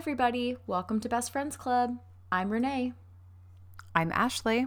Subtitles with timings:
[0.00, 0.56] Everybody.
[0.66, 1.98] Welcome to Best Friends Club.
[2.32, 2.94] I'm Renee,
[3.94, 4.66] I'm Ashley.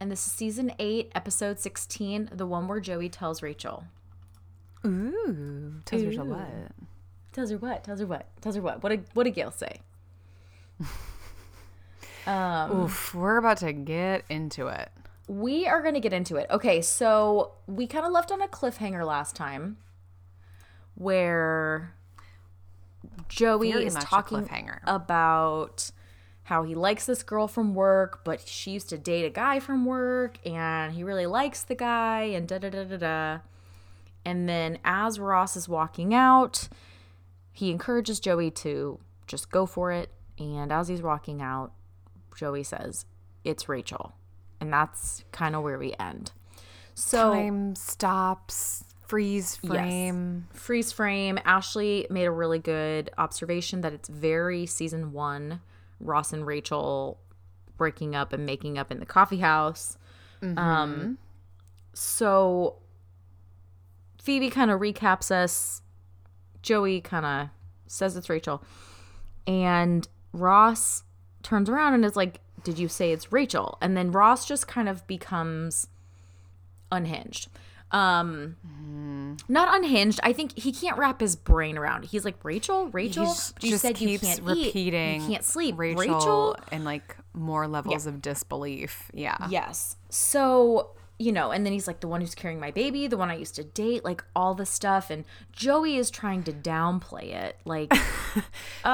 [0.00, 3.84] and this is season 8, episode 16, the one where Joey tells Rachel.
[4.86, 6.24] Ooh, tells Ooh.
[6.24, 6.48] what?
[7.32, 7.84] Tells her what?
[7.84, 8.26] Tells her what?
[8.40, 8.82] Tells her what?
[8.82, 9.80] What did, what did Gail say?
[12.26, 14.88] um, Oof, we're about to get into it.
[15.28, 16.46] we are going to get into it.
[16.50, 19.76] Okay, so we kind of left on a cliffhanger last time
[20.94, 21.94] where
[23.28, 24.48] Joey Very is much a talking
[24.84, 25.90] about
[26.44, 29.84] how he likes this girl from work, but she used to date a guy from
[29.84, 33.38] work and he really likes the guy and da da da da da.
[34.24, 36.68] And then as Ross is walking out,
[37.52, 40.10] he encourages Joey to just go for it.
[40.38, 41.72] And as he's walking out,
[42.36, 43.06] Joey says,
[43.44, 44.12] It's Rachel.
[44.60, 46.32] And that's kind of where we end.
[46.94, 50.48] So Time stops, freeze frame.
[50.54, 51.38] freeze frame.
[51.44, 55.60] Ashley made a really good observation that it's very season one.
[56.00, 57.20] Ross and Rachel
[57.76, 59.98] breaking up and making up in the coffee house.
[60.56, 61.18] Um,
[61.92, 62.76] so
[64.22, 65.82] Phoebe kind of recaps us.
[66.62, 67.48] Joey kind of
[67.86, 68.64] says it's Rachel.
[69.46, 71.02] And Ross
[71.42, 73.76] turns around and is like, Did you say it's Rachel?
[73.82, 75.88] And then Ross just kind of becomes
[76.90, 77.48] unhinged.
[77.92, 78.56] Um,
[79.48, 80.20] not unhinged.
[80.22, 82.04] I think he can't wrap his brain around.
[82.04, 82.10] it.
[82.10, 83.26] He's like Rachel, Rachel.
[83.26, 84.66] He's you just said you keeps can't eat.
[84.66, 85.74] repeating You can't sleep.
[85.78, 86.56] Rachel, Rachel.
[86.70, 89.10] and like more levels of disbelief.
[89.12, 89.36] Yeah.
[89.50, 89.96] Yes.
[90.08, 90.90] So
[91.22, 93.36] you know, and then he's like the one who's carrying my baby, the one I
[93.36, 95.08] used to date, like all the stuff.
[95.10, 97.90] And Joey is trying to downplay it, like.
[98.34, 98.40] Do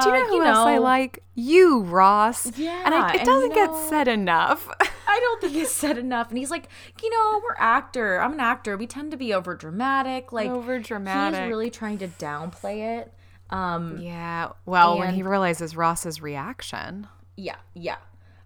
[0.05, 1.23] you know who else I like?
[1.33, 2.45] You, Ross.
[2.45, 4.69] and Yeah, I, it doesn't you get know- said enough.
[5.07, 6.29] I don't think it's said enough.
[6.29, 6.67] And he's like,
[7.01, 8.21] you know, we're actor.
[8.21, 8.77] I'm an actor.
[8.77, 10.31] We tend to be over dramatic.
[10.31, 11.39] Like over dramatic.
[11.39, 13.13] He's really trying to downplay it.
[13.49, 14.49] Um, yeah.
[14.67, 17.07] Well, when he realizes Ross's reaction.
[17.35, 17.97] Yeah, yeah.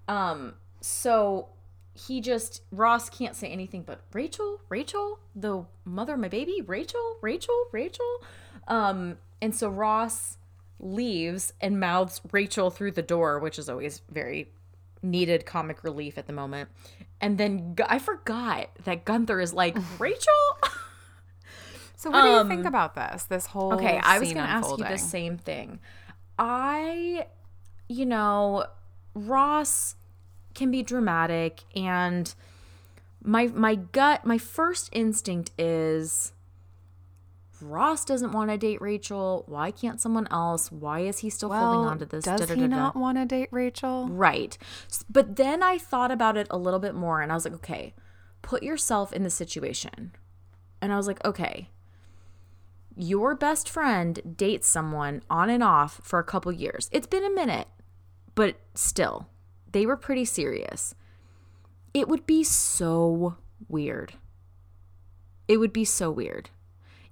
[0.07, 1.50] Um, so
[1.93, 7.17] he just Ross can't say anything but Rachel, Rachel, the mother of my baby, Rachel,
[7.21, 8.23] Rachel, Rachel.
[8.67, 10.37] Um, and so Ross
[10.79, 14.51] leaves and mouths Rachel through the door, which is always very
[15.01, 16.69] needed comic relief at the moment.
[17.21, 20.33] And then I forgot that Gunther is like, Rachel?
[21.95, 23.23] So, what do you think about this?
[23.23, 25.79] This whole Um, Okay, I was going to ask you the same thing.
[26.37, 27.27] I,
[27.87, 28.65] you know,
[29.15, 29.95] Ross
[30.53, 32.33] can be dramatic, and
[33.23, 36.33] my my gut, my first instinct is
[37.63, 39.43] Ross doesn't want to date Rachel.
[39.47, 40.71] Why can't someone else?
[40.71, 42.25] Why is he still holding on to this?
[42.25, 42.75] Does he Da-da-da-da.
[42.75, 44.07] not want to date Rachel?
[44.09, 44.57] Right.
[45.09, 47.93] But then I thought about it a little bit more and I was like, okay,
[48.41, 50.11] put yourself in the situation.
[50.81, 51.69] And I was like, okay,
[52.95, 56.89] your best friend dates someone on and off for a couple years.
[56.91, 57.67] It's been a minute,
[58.35, 59.29] but still,
[59.73, 60.95] they were pretty serious.
[61.94, 63.35] It would be so
[63.67, 64.13] weird.
[65.47, 66.50] It would be so weird.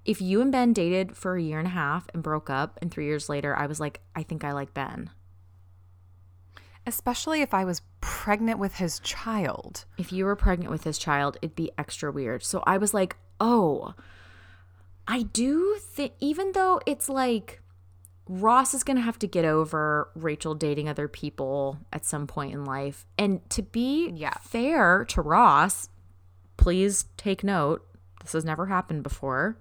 [0.04, 2.90] If you and Ben dated for a year and a half and broke up, and
[2.90, 5.10] three years later, I was like, I think I like Ben.
[6.84, 9.84] Especially if I was pregnant with his child.
[9.98, 12.42] if you were pregnant with his child, it'd be extra weird.
[12.42, 13.94] So I was like, oh,
[15.06, 17.61] I do think, even though it's like
[18.28, 22.52] Ross is going to have to get over Rachel dating other people at some point
[22.54, 23.04] in life.
[23.18, 24.34] And to be Yeah.
[24.42, 25.88] fair to Ross,
[26.56, 27.86] please take note.
[28.22, 29.56] This has never happened before.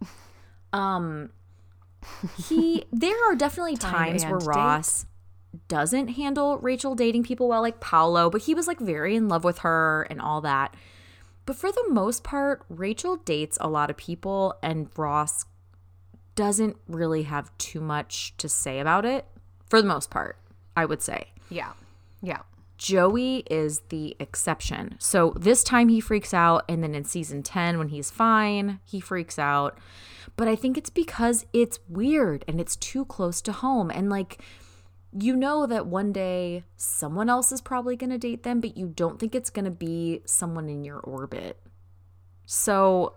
[0.72, 1.30] Um,
[2.48, 4.46] he, there are definitely Time times where date.
[4.48, 5.06] Ross
[5.68, 9.42] doesn't handle Rachel dating people well, like Paolo, but he was like very in love
[9.42, 10.74] with her and all that.
[11.46, 15.46] But for the most part, Rachel dates a lot of people, and Ross
[16.36, 19.26] doesn't really have too much to say about it.
[19.68, 20.38] For the most part,
[20.76, 21.32] I would say.
[21.50, 21.72] Yeah.
[22.22, 22.42] Yeah.
[22.78, 24.96] Joey is the exception.
[25.00, 29.00] So this time he freaks out, and then in season 10, when he's fine, he
[29.00, 29.78] freaks out.
[30.36, 33.90] But I think it's because it's weird and it's too close to home.
[33.90, 34.42] And like,
[35.18, 38.88] you know that one day someone else is probably going to date them, but you
[38.88, 41.58] don't think it's going to be someone in your orbit.
[42.44, 43.14] So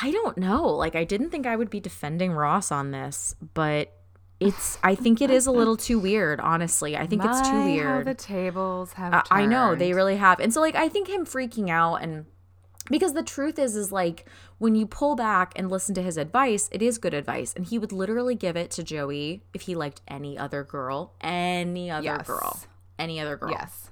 [0.00, 0.66] I don't know.
[0.68, 3.92] Like, I didn't think I would be defending Ross on this, but
[4.40, 6.96] it's, I think it is a little too weird, honestly.
[6.96, 8.04] I think it's too My, weird.
[8.06, 10.40] the tables have I- I know they really have.
[10.40, 12.26] And so like I think him freaking out and
[12.90, 14.28] because the truth is is like
[14.58, 17.78] when you pull back and listen to his advice, it is good advice and he
[17.78, 22.26] would literally give it to Joey if he liked any other girl, any other Yes.
[22.26, 22.60] girl,
[22.98, 23.52] any other girl.
[23.52, 23.90] Yes.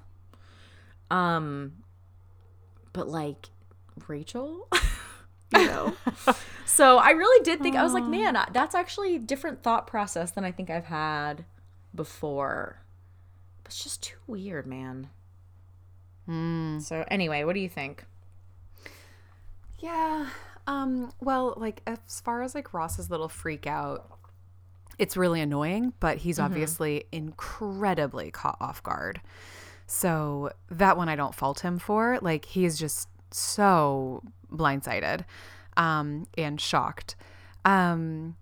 [1.09, 1.73] Um
[2.93, 3.49] but like
[4.07, 4.67] Rachel
[5.53, 5.93] You know?
[6.65, 10.31] so I really did think, I was like, man, that's actually a different thought process
[10.31, 11.45] than I think I've had
[11.93, 12.81] before.
[13.65, 15.09] It's just too weird, man.
[16.29, 16.81] Mm.
[16.81, 18.05] So anyway, what do you think?
[19.79, 20.27] Yeah.
[20.67, 24.11] Um, well, like as far as like Ross's little freak out,
[24.97, 26.45] it's really annoying, but he's mm-hmm.
[26.45, 29.21] obviously incredibly caught off guard.
[29.87, 32.17] So that one I don't fault him for.
[32.21, 34.23] Like he is just so
[34.57, 35.25] blindsided
[35.77, 37.15] um, and shocked.
[37.63, 38.35] Um,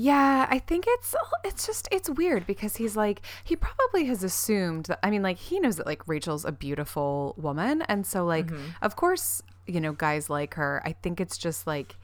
[0.00, 1.14] yeah, I think it's
[1.44, 5.38] it's just it's weird because he's like he probably has assumed that I mean like
[5.38, 8.70] he knows that like Rachel's a beautiful woman and so like mm-hmm.
[8.80, 10.80] of course, you know, guys like her.
[10.84, 11.96] I think it's just like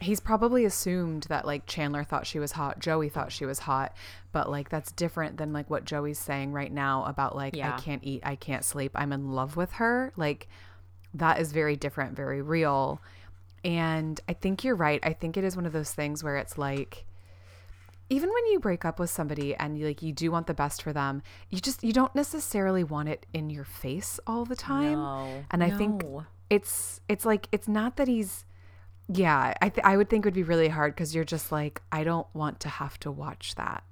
[0.00, 3.94] he's probably assumed that like Chandler thought she was hot, Joey thought she was hot,
[4.32, 7.76] but like that's different than like what Joey's saying right now about like yeah.
[7.76, 10.12] I can't eat, I can't sleep, I'm in love with her.
[10.16, 10.48] Like
[11.14, 13.00] that is very different, very real.
[13.64, 15.00] And I think you're right.
[15.02, 17.04] I think it is one of those things where it's like
[18.12, 20.82] even when you break up with somebody and you like you do want the best
[20.82, 24.94] for them, you just you don't necessarily want it in your face all the time.
[24.94, 25.78] No, and I no.
[25.78, 26.04] think
[26.50, 28.44] it's it's like it's not that he's
[29.08, 31.80] yeah, I th- I would think it would be really hard cuz you're just like
[31.90, 33.84] I don't want to have to watch that.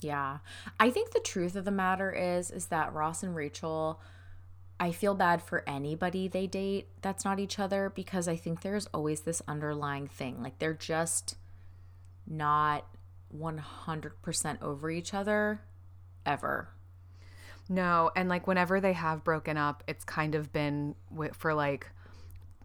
[0.00, 0.38] Yeah.
[0.78, 4.00] I think the truth of the matter is is that Ross and Rachel
[4.78, 8.86] I feel bad for anybody they date that's not each other because I think there's
[8.88, 10.42] always this underlying thing.
[10.42, 11.36] Like they're just
[12.26, 12.86] not
[13.34, 15.62] 100% over each other
[16.24, 16.68] ever.
[17.68, 20.94] No, and like whenever they have broken up, it's kind of been
[21.32, 21.90] for like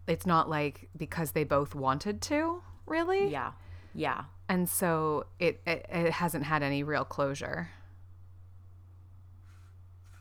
[0.06, 3.28] it's not like because they both wanted to, really?
[3.30, 3.52] Yeah.
[3.94, 4.24] Yeah.
[4.48, 7.70] And so it it, it hasn't had any real closure.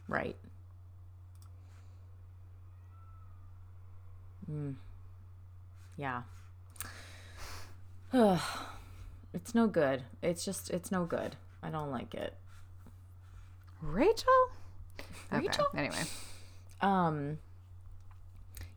[0.07, 0.37] Right.
[4.51, 4.75] Mm.
[5.97, 6.23] Yeah.
[9.33, 10.03] It's no good.
[10.21, 11.35] It's just it's no good.
[11.63, 12.35] I don't like it.
[13.81, 14.27] Rachel?
[15.31, 15.67] Rachel?
[15.73, 15.79] Okay.
[15.79, 16.03] Anyway.
[16.81, 17.37] Um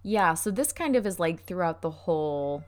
[0.02, 2.64] Yeah, so this kind of is like throughout the whole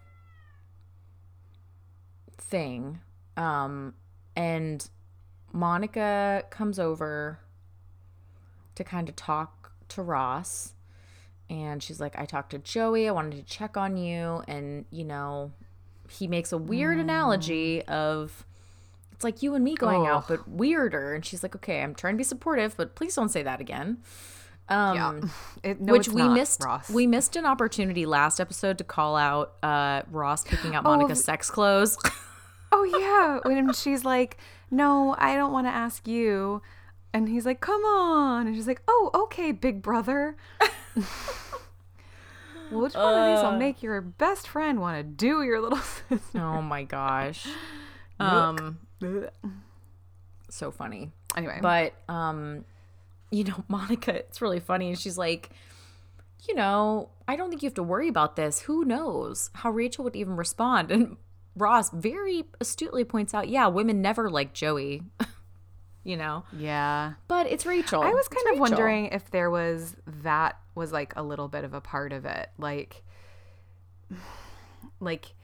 [2.37, 3.01] thing.
[3.37, 3.95] Um
[4.35, 4.89] and
[5.53, 7.39] Monica comes over
[8.75, 10.75] to kind of talk to Ross
[11.49, 15.05] and she's like I talked to Joey, I wanted to check on you and you
[15.05, 15.53] know,
[16.11, 17.03] he makes a weird mm.
[17.03, 18.45] analogy of
[19.17, 21.15] it's like you and me going out, but weirder.
[21.15, 23.99] And she's like, okay, I'm trying to be supportive, but please don't say that again.
[24.69, 25.21] Um, yeah.
[25.63, 26.63] It, no, which we not, missed.
[26.63, 26.91] Ross.
[26.91, 31.23] We missed an opportunity last episode to call out uh, Ross picking Monica's oh.
[31.23, 31.99] sex clothes.
[32.73, 34.37] oh yeah, when she's like,
[34.71, 36.63] "No, I don't want to ask you,"
[37.17, 40.37] and he's like, "Come on," and she's like, "Oh, okay, big brother."
[42.71, 43.59] Which one of these will uh.
[43.59, 45.79] make your best friend want to do your little
[46.09, 46.41] sister?
[46.41, 47.47] Oh my gosh.
[48.21, 48.79] um
[50.49, 51.13] so funny.
[51.37, 51.59] Anyway.
[51.63, 52.65] But um
[53.31, 55.51] you know, Monica, it's really funny and she's like,
[56.49, 58.61] you know, I don't think you have to worry about this.
[58.61, 60.91] Who knows how Rachel would even respond?
[60.91, 61.17] And
[61.57, 65.03] Ross very astutely points out, yeah, women never like Joey.
[66.07, 66.45] You know?
[66.57, 67.15] Yeah.
[67.27, 68.01] But it's Rachel.
[68.01, 68.61] I was kind it's of Rachel.
[68.61, 72.49] wondering if there was that was like a little bit of a part of it.
[72.59, 73.03] Like
[75.01, 75.35] like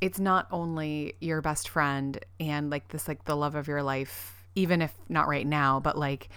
[0.00, 4.46] it's not only your best friend and like this like the love of your life
[4.54, 6.28] even if not right now, but like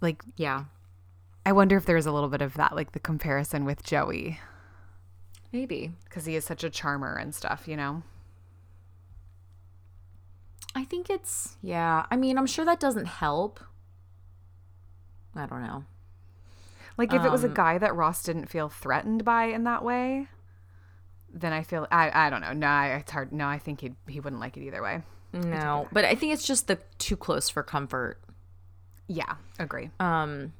[0.00, 0.64] like yeah.
[1.46, 4.40] I wonder if there's a little bit of that like the comparison with Joey.
[5.52, 8.02] Maybe because he is such a charmer and stuff, you know.
[10.74, 12.06] I think it's yeah.
[12.10, 13.60] I mean, I'm sure that doesn't help.
[15.34, 15.84] I don't know.
[16.96, 19.64] Like if um, it was a um, guy that Ross didn't feel threatened by in
[19.64, 20.28] that way,
[21.32, 22.52] then I feel I I don't know.
[22.52, 23.32] No, I, it's hard.
[23.32, 25.02] No, I think he he wouldn't like it either way.
[25.32, 28.20] No, but I think it's just the too close for comfort.
[29.08, 29.90] Yeah, agree.
[29.98, 30.52] Um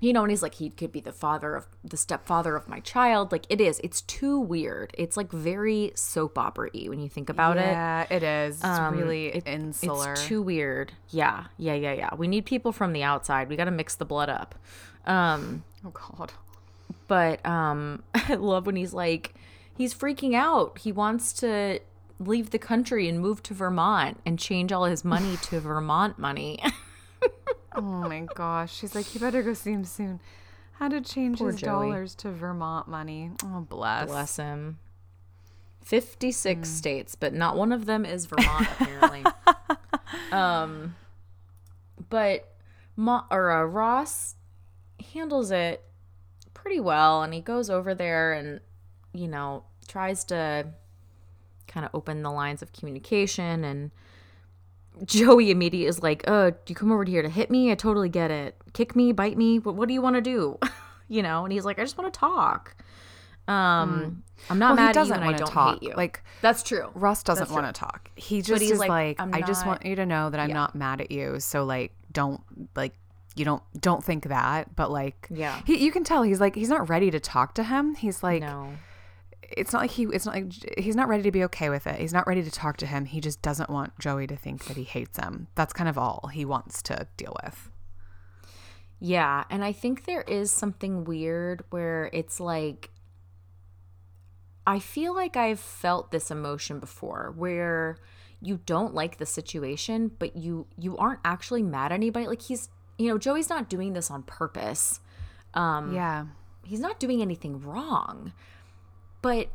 [0.00, 2.80] you know, and he's like, he could be the father of the stepfather of my
[2.80, 3.30] child.
[3.30, 3.78] Like it is.
[3.84, 4.94] It's too weird.
[4.96, 7.62] It's like very soap opera y when you think about yeah,
[8.02, 8.10] it.
[8.10, 8.56] Yeah, it is.
[8.56, 10.12] It's um, really it, insular.
[10.12, 10.92] It's too weird.
[11.10, 12.14] Yeah, yeah, yeah, yeah.
[12.14, 13.50] We need people from the outside.
[13.50, 14.54] We got to mix the blood up.
[15.06, 16.32] Um, oh God.
[17.06, 19.34] But um, I love when he's like,
[19.76, 20.78] he's freaking out.
[20.78, 21.80] He wants to
[22.18, 26.62] leave the country and move to Vermont and change all his money to Vermont money.
[27.74, 28.74] oh my gosh.
[28.74, 30.20] She's like, you better go see him soon.
[30.80, 31.88] How to change Poor his Joey.
[31.88, 33.32] dollars to Vermont money.
[33.44, 34.08] Oh, bless.
[34.08, 34.78] Bless him.
[35.84, 36.64] 56 mm.
[36.66, 39.24] states, but not one of them is Vermont, apparently.
[40.32, 40.94] um,
[42.08, 42.54] but
[42.96, 44.36] Ma- or uh, Ross
[45.12, 45.84] handles it
[46.54, 47.22] pretty well.
[47.22, 48.60] And he goes over there and,
[49.12, 50.66] you know, tries to
[51.66, 53.64] kind of open the lines of communication.
[53.64, 53.90] And
[55.04, 57.70] Joey immediately is like, Oh, you come over here to hit me?
[57.70, 58.56] I totally get it.
[58.72, 59.58] Kick me, bite me.
[59.58, 60.58] What, what do you want to do?
[61.08, 61.44] you know?
[61.44, 62.76] And he's like, I just want to talk.
[63.48, 65.82] Um, I'm not Well, mad he doesn't want to talk.
[65.96, 66.90] Like That's true.
[66.94, 68.10] Russ doesn't want to talk.
[68.14, 70.54] He just is like, like, "I'm just want you to know that I'm Yeah.
[70.54, 71.40] not mad at you.
[71.40, 72.40] So like, don't
[72.76, 72.94] like,
[73.34, 74.74] you don't don't think that.
[74.76, 75.60] But like, Yeah.
[75.66, 77.94] he, you can tell he's like he's not ready to talk to him.
[77.96, 78.72] He's like, no.
[79.56, 81.96] It's not like he it's not like he's not ready to be okay with it.
[82.00, 83.04] He's not ready to talk to him.
[83.06, 85.48] He just doesn't want Joey to think that he hates him.
[85.54, 87.70] That's kind of all he wants to deal with.
[89.00, 92.90] Yeah, and I think there is something weird where it's like
[94.66, 97.96] I feel like I've felt this emotion before where
[98.42, 102.68] you don't like the situation but you you aren't actually mad at anybody like he's
[102.98, 105.00] you know Joey's not doing this on purpose.
[105.54, 106.26] Um Yeah.
[106.64, 108.32] he's not doing anything wrong.
[109.22, 109.48] But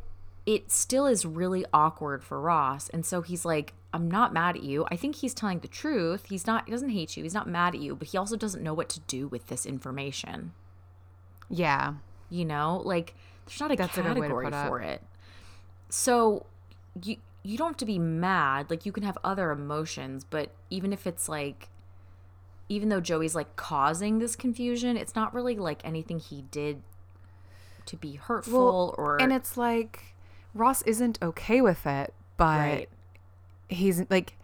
[0.46, 2.88] it still is really awkward for Ross.
[2.90, 4.86] And so he's like, I'm not mad at you.
[4.90, 6.26] I think he's telling the truth.
[6.28, 7.22] He's not he doesn't hate you.
[7.22, 9.66] He's not mad at you, but he also doesn't know what to do with this
[9.66, 10.52] information.
[11.48, 11.94] Yeah.
[12.30, 12.80] You know?
[12.84, 13.14] Like
[13.46, 14.68] there's not a That's a good way category it.
[14.68, 15.02] for it.
[15.88, 16.46] So
[17.02, 18.70] you you don't have to be mad.
[18.70, 21.68] Like you can have other emotions, but even if it's like
[22.68, 26.82] even though Joey's like causing this confusion, it's not really like anything he did
[27.86, 30.14] to be hurtful or and it's like
[30.54, 32.88] Ross isn't okay with it, but Right.
[33.68, 34.36] he's like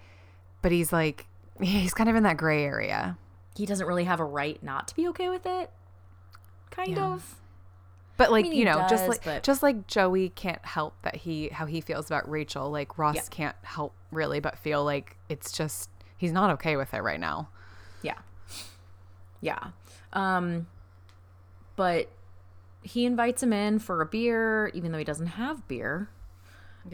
[0.63, 1.27] but he's like
[1.61, 3.17] he's kind of in that gray area.
[3.57, 5.71] he doesn't really have a right not to be okay with it.
[6.71, 7.13] Kind Yeah.
[7.15, 7.37] of.
[8.19, 11.49] But like mean, you know, just like but- just like Joey can't help that he
[11.49, 13.23] how he feels about Rachel, like Ross Yeah.
[13.31, 17.49] can't help really but feel like it's just he's not okay with it right now.
[18.03, 18.19] Yeah.
[19.41, 19.69] Yeah.
[20.13, 20.67] Um
[21.77, 22.09] but
[22.83, 26.09] he invites him in for a beer even though he doesn't have beer.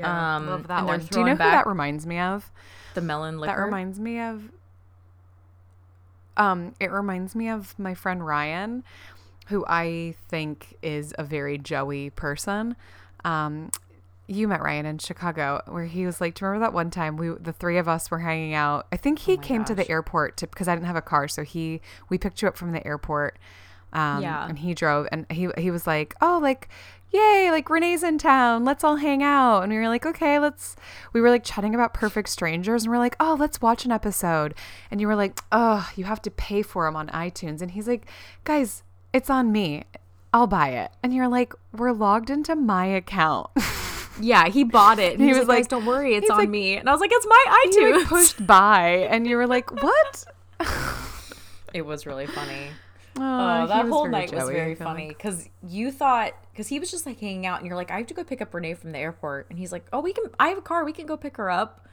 [0.02, 1.00] Um, love that one.
[1.00, 2.50] Do you know who that reminds me of?
[2.94, 3.54] The melon liquor.
[3.54, 4.50] That reminds me of
[6.36, 8.84] um it reminds me of my friend Ryan
[9.48, 12.76] who I think is a very Joey person.
[13.24, 13.70] Um
[14.30, 17.16] you met Ryan in Chicago where he was like, do you remember that one time
[17.16, 18.86] we the three of us were hanging out?
[18.92, 21.28] I think he my came to the airport to because I didn't have a car,
[21.28, 21.80] so he
[22.10, 23.38] we picked you up from the airport.
[23.92, 24.46] Um Yeah.
[24.48, 26.68] and he drove and he he was like, "Oh, like
[27.10, 28.66] Yay, like Renee's in town.
[28.66, 29.62] Let's all hang out.
[29.62, 30.76] And we were like, okay, let's.
[31.14, 34.54] We were like chatting about Perfect Strangers and we're like, oh, let's watch an episode.
[34.90, 37.62] And you were like, oh, you have to pay for them on iTunes.
[37.62, 38.04] And he's like,
[38.44, 38.82] guys,
[39.14, 39.84] it's on me.
[40.34, 40.90] I'll buy it.
[41.02, 43.48] And you're like, we're logged into my account.
[44.20, 45.12] Yeah, he bought it.
[45.12, 46.92] And he, He was, was like, like- don't worry, it's on like- me." And I
[46.92, 50.24] was like, "It's my he iTunes." like pushed by and you were like, what?
[51.72, 52.68] it was really funny.
[53.20, 56.78] Oh, Oh, that whole night was Joey, I very funny because you thought because he
[56.80, 58.74] was just like hanging out and you're like, I have to go pick up Renee
[58.74, 60.24] from the airport, and he's like, Oh, we can.
[60.38, 60.84] I have a car.
[60.84, 61.84] We can go pick her up.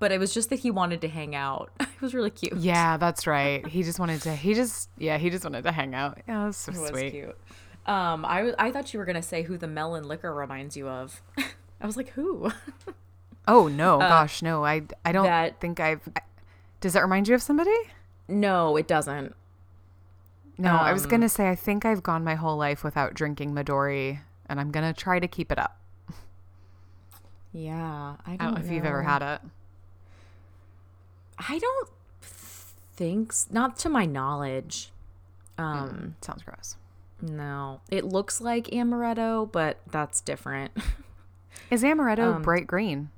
[0.00, 1.70] But it was just that he wanted to hang out.
[1.80, 2.54] it was really cute.
[2.56, 3.64] Yeah, that's right.
[3.66, 6.18] He just wanted to, he just, yeah, he just wanted to hang out.
[6.28, 7.10] Yeah, that was so it was sweet.
[7.12, 7.38] cute.
[7.86, 10.88] Um, I was- I thought you were gonna say who the melon liquor reminds you
[10.88, 11.22] of.
[11.80, 12.50] I was like, who?
[13.46, 14.64] Oh, no, gosh, no.
[14.64, 16.20] I, I don't Uh, that- think I've, I-
[16.80, 17.70] does that remind you of somebody?
[18.28, 19.34] no, it doesn't.
[20.56, 23.52] No, I was Um, gonna say I think I've gone my whole life without drinking
[23.54, 25.78] Midori, and I'm gonna try to keep it up.
[27.52, 29.40] Yeah, I don't, I don't know if you've ever had it.
[31.38, 31.88] I don't
[32.20, 34.90] think not to my knowledge.
[35.58, 36.76] Um, Sounds gross.
[37.22, 40.72] no, it looks like amaretto, but that's different.
[41.70, 43.10] Is amaretto Um, bright green?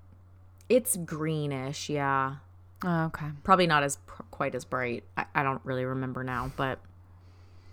[0.68, 2.36] it's greenish, yeah.
[2.84, 3.26] Oh, okay.
[3.44, 3.98] Probably not as
[4.30, 5.04] quite as bright.
[5.16, 6.78] I, I don't really remember now, but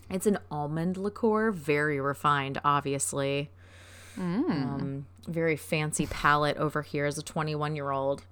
[0.09, 3.49] it's an almond liqueur, very refined, obviously.
[4.17, 4.49] Mm.
[4.49, 8.23] Um, very fancy palate over here as a 21 year old.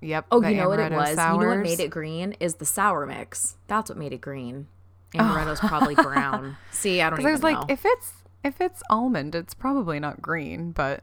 [0.00, 0.26] Yep.
[0.30, 1.10] Oh, you know what it was?
[1.10, 3.56] You know what made it green is the sour mix.
[3.66, 4.68] That's what made it green.
[5.14, 6.56] Amaretto's probably brown.
[6.70, 7.66] See, I don't even I was like, know.
[7.68, 11.02] if it's if it's almond, it's probably not green, but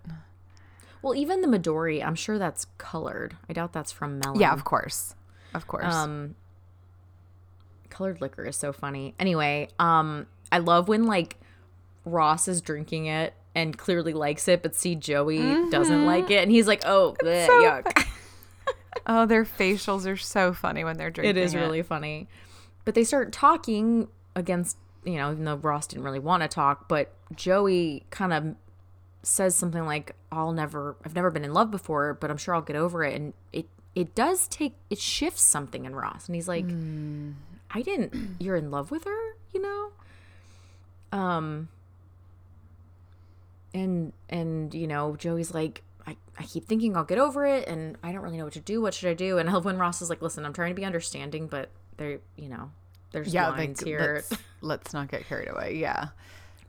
[1.02, 3.38] well, even the Midori, I'm sure that's colored.
[3.50, 4.40] I doubt that's from melon.
[4.40, 5.14] yeah, of course,
[5.54, 5.94] of course.
[5.94, 6.36] Um,
[7.98, 9.16] colored liquor is so funny.
[9.20, 11.38] Anyway, um, I love when like
[12.06, 15.40] Ross is drinking it and clearly likes it, but see Joey
[15.72, 18.06] doesn't like it, and he's like, "Oh, bleh, so yuck."
[19.08, 21.38] oh, their facials are so funny when they're drinking.
[21.38, 22.28] it is really funny.
[22.86, 26.88] But they start talking against, you know, even though Ross didn't really want to talk,
[26.88, 28.56] but Joey kind of
[29.24, 32.62] says something like, "I'll never, I've never been in love before, but I'm sure I'll
[32.62, 36.48] get over it." And it, it does take, it shifts something in Ross, and he's
[36.48, 36.66] like,
[37.72, 38.36] "I didn't.
[38.40, 39.92] You're in love with her, you know."
[41.12, 41.70] Um,
[43.74, 47.98] and and you know joey's like I, I keep thinking i'll get over it and
[48.04, 50.10] i don't really know what to do what should i do and when ross is
[50.10, 52.72] like listen i'm trying to be understanding but there you know
[53.12, 55.76] there's Yeah, lines like, here let's, let's not get carried away.
[55.78, 56.10] Yeah.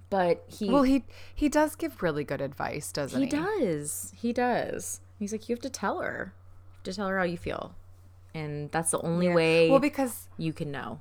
[0.08, 3.30] but he Well, he he does give really good advice, doesn't he he?
[3.30, 7.18] does he does he's like you have to tell her you have to tell her
[7.18, 7.74] how you feel
[8.34, 11.00] and that's the only way Well, because you can know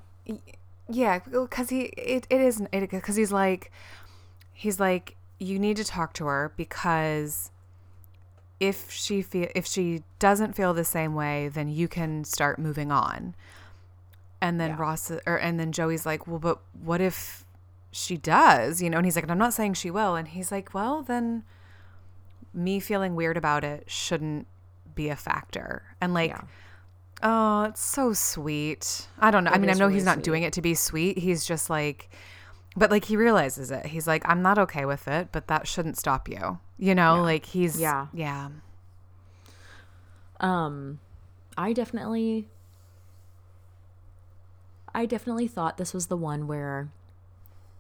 [0.90, 3.72] yeah, because he it, it is it because he's like
[4.54, 7.52] he's like you need to talk to her because
[8.60, 12.92] if she feel if she doesn't feel the same way, then you can start moving
[12.92, 13.36] on.
[14.42, 14.78] And then Yeah.
[14.80, 17.46] Ross or and then Joey's like, well, but what if
[17.92, 18.82] she does?
[18.82, 20.16] You know, and he's like, and I'm not saying she will.
[20.16, 21.44] And he's like, well, then
[22.54, 24.48] me feeling weird about it shouldn't
[24.96, 25.84] be a factor.
[26.00, 26.32] And like.
[26.32, 26.42] Yeah.
[27.24, 29.08] Oh, it's so sweet.
[29.20, 29.52] I don't know.
[29.52, 30.26] I mean, I know really he's not sweet.
[30.26, 31.18] doing it to be sweet.
[31.18, 32.10] He's just like,
[32.76, 33.88] but like he realizes it.
[33.88, 36.60] He's like, I'm not okay with it, but that shouldn't stop you.
[36.78, 38.08] You know, like he's, Yeah.
[38.14, 38.50] yeah.
[40.40, 41.00] Um,
[41.58, 42.48] I definitely,
[44.94, 46.90] I definitely thought this was the one where,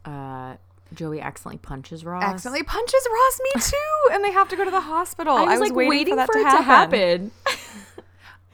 [0.06, 0.56] uh,
[0.94, 2.24] Joey accidentally punches Ross.
[2.24, 4.14] Accidentally punches Ross, me too.
[4.14, 5.36] and they have to go to the hospital.
[5.36, 7.00] I was, like waiting, for, that it to happen.
[7.00, 7.32] When did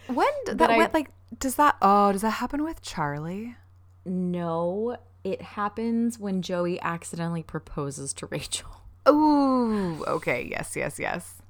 [0.07, 3.55] But that, I- what, like, does that, oh, does that happen with Charlie?
[4.05, 8.69] no, it happens when Joey accidentally proposes to Rachel.
[9.05, 10.48] Oh, okay.
[10.50, 11.41] Yes, yes, yes.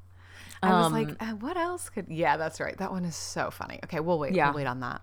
[0.64, 2.76] I was Um, like, uh, what else could, yeah, that's right.
[2.78, 3.80] That one is so funny.
[3.84, 4.34] Okay, we'll wait.
[4.34, 4.46] Yeah.
[4.48, 5.02] We'll wait on that.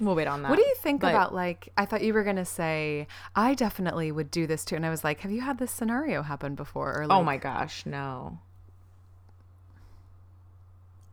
[0.00, 0.50] We'll wait on that.
[0.50, 4.12] What do you think But- about like I thought you were gonna say I definitely
[4.12, 6.98] would do this too, and I was like, have you had this scenario happen before?
[7.00, 8.40] Or like, Oh my gosh, no.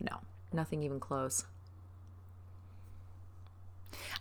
[0.01, 0.17] No,
[0.51, 1.45] nothing even close.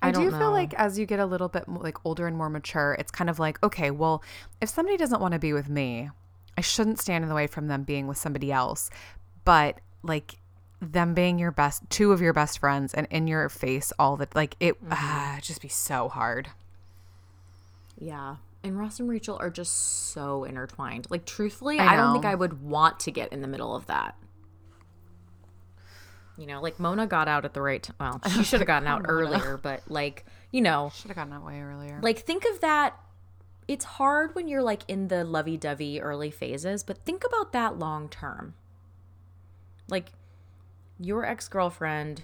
[0.01, 2.27] I, I do don't feel like as you get a little bit mo- like older
[2.27, 4.23] and more mature, it's kind of like okay, well,
[4.61, 6.09] if somebody doesn't want to be with me,
[6.57, 8.91] I shouldn't stand in the way from them being with somebody else,
[9.45, 10.39] but like
[10.81, 14.27] them being your best two of your best friends and in your face all the
[14.35, 15.33] like it Mm-hmm.
[15.35, 16.49] it'd just be so hard
[17.99, 18.37] Yeah.
[18.65, 19.73] And Ross and Rachel are just
[20.13, 21.09] so intertwined.
[21.11, 22.25] Like, truthfully, I I, don't think.
[22.25, 24.17] I would want to get in the middle of that.
[26.43, 27.95] You know, like Mona got out at the right time.
[28.01, 31.45] Well, she should have gotten out earlier, but like, you know, should have gotten that
[31.45, 32.99] way earlier like think of that.
[33.69, 37.79] It's hard when you're like in the lovey dovey early phases, but think about that
[37.79, 38.55] long term.
[39.89, 40.13] Like,
[40.99, 42.23] your ex girlfriend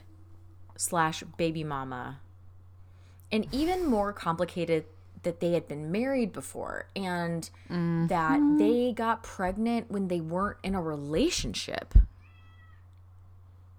[0.76, 2.20] slash baby mama,
[3.30, 4.84] and even more complicated
[5.22, 8.56] that they had been married before and that mm-hmm.
[8.58, 11.94] they got pregnant when they weren't in a relationship.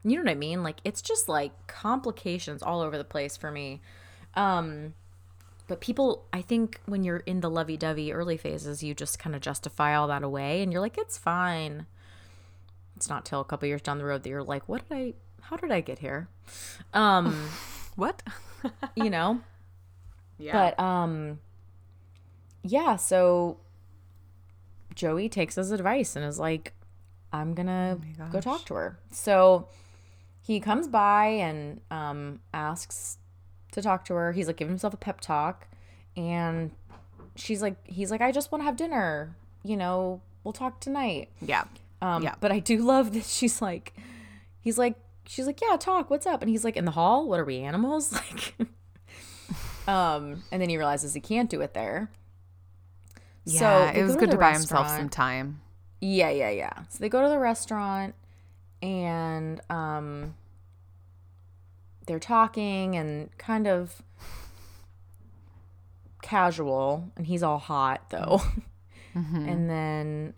[0.03, 0.63] You know what I mean?
[0.63, 3.81] Like it's just like complications all over the place for me.
[4.35, 4.93] Um
[5.67, 9.41] but people I think when you're in the lovey-dovey early phases, you just kind of
[9.41, 11.85] justify all that away and you're like it's fine.
[12.95, 15.13] It's not till a couple years down the road that you're like, what did I
[15.41, 16.27] how did I get here?
[16.93, 17.49] Um,
[17.95, 18.21] what
[18.95, 19.41] you know?
[20.37, 21.39] yeah But um
[22.63, 23.57] yeah, so
[24.95, 26.73] Joey takes his advice and is like,
[27.31, 27.97] I'm gonna
[28.31, 28.99] go talk to her.
[29.11, 29.67] So
[30.49, 33.17] he comes by and um asks
[33.71, 34.31] to talk to her.
[34.31, 35.67] He's like giving himself a pep talk
[36.17, 36.71] and
[37.35, 39.35] she's like he's like, I just wanna have dinner.
[39.63, 41.29] You know, we'll talk tonight.
[41.41, 41.65] yeah
[42.01, 42.33] Um, Yeah.
[42.39, 43.93] But I do love that she's like,
[44.59, 44.95] he's like,
[45.27, 46.09] she's like, yeah, talk.
[46.09, 46.41] What's up?
[46.41, 47.27] And he's like, in the hall.
[47.27, 48.11] What are we animals?
[48.31, 48.55] Like,
[49.87, 52.11] um, and then he realizes he can't do it there.
[53.45, 55.61] yeah they it was go good the to buy himself some time
[55.99, 56.73] Yeah, yeah, yeah.
[56.89, 58.13] So they go to the restaurant,
[58.81, 60.35] and um,
[62.09, 64.01] they're talking and kind of
[66.21, 68.41] casual, and he's all hot though.
[69.15, 69.49] Mm-hmm.
[69.49, 70.33] And then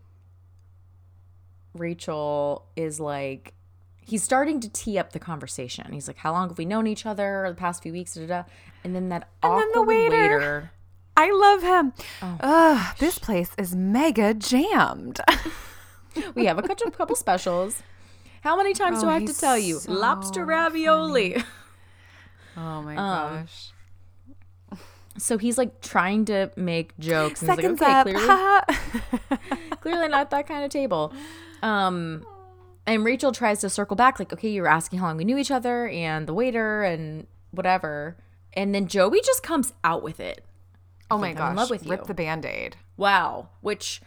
[1.73, 3.53] Rachel is like,
[4.01, 5.91] he's starting to tee up the conversation.
[5.91, 7.45] He's like, "How long have we known each other?
[7.49, 8.43] The past few weeks?" Da, da, da.
[8.84, 10.17] And then that And then the waiter.
[10.38, 10.71] waiter.
[11.17, 11.93] I love him.
[12.21, 15.19] Oh, Ugh, this place is mega jammed.
[16.36, 17.84] we have a couple, couple specials.
[18.41, 19.79] How many times do Oh, I have to tell you?
[19.79, 21.43] so Lobster ravioli.
[22.57, 23.71] oh my Um, gosh.
[25.17, 27.41] So he's like trying to make jokes.
[27.41, 28.67] And Seconds he's like, up.
[28.67, 31.13] clearly, clearly not that kind of table.
[31.61, 32.25] Um,
[32.87, 35.37] and Rachel tries to circle back, like, okay, you were asking how long we knew
[35.37, 38.15] each other and the waiter and whatever.
[38.53, 40.45] And then Joey just comes out with it.
[41.11, 41.41] oh my gosh.
[41.43, 42.77] I'm in love with Rip the band-aid.
[42.95, 43.49] Wow.
[43.59, 44.01] Which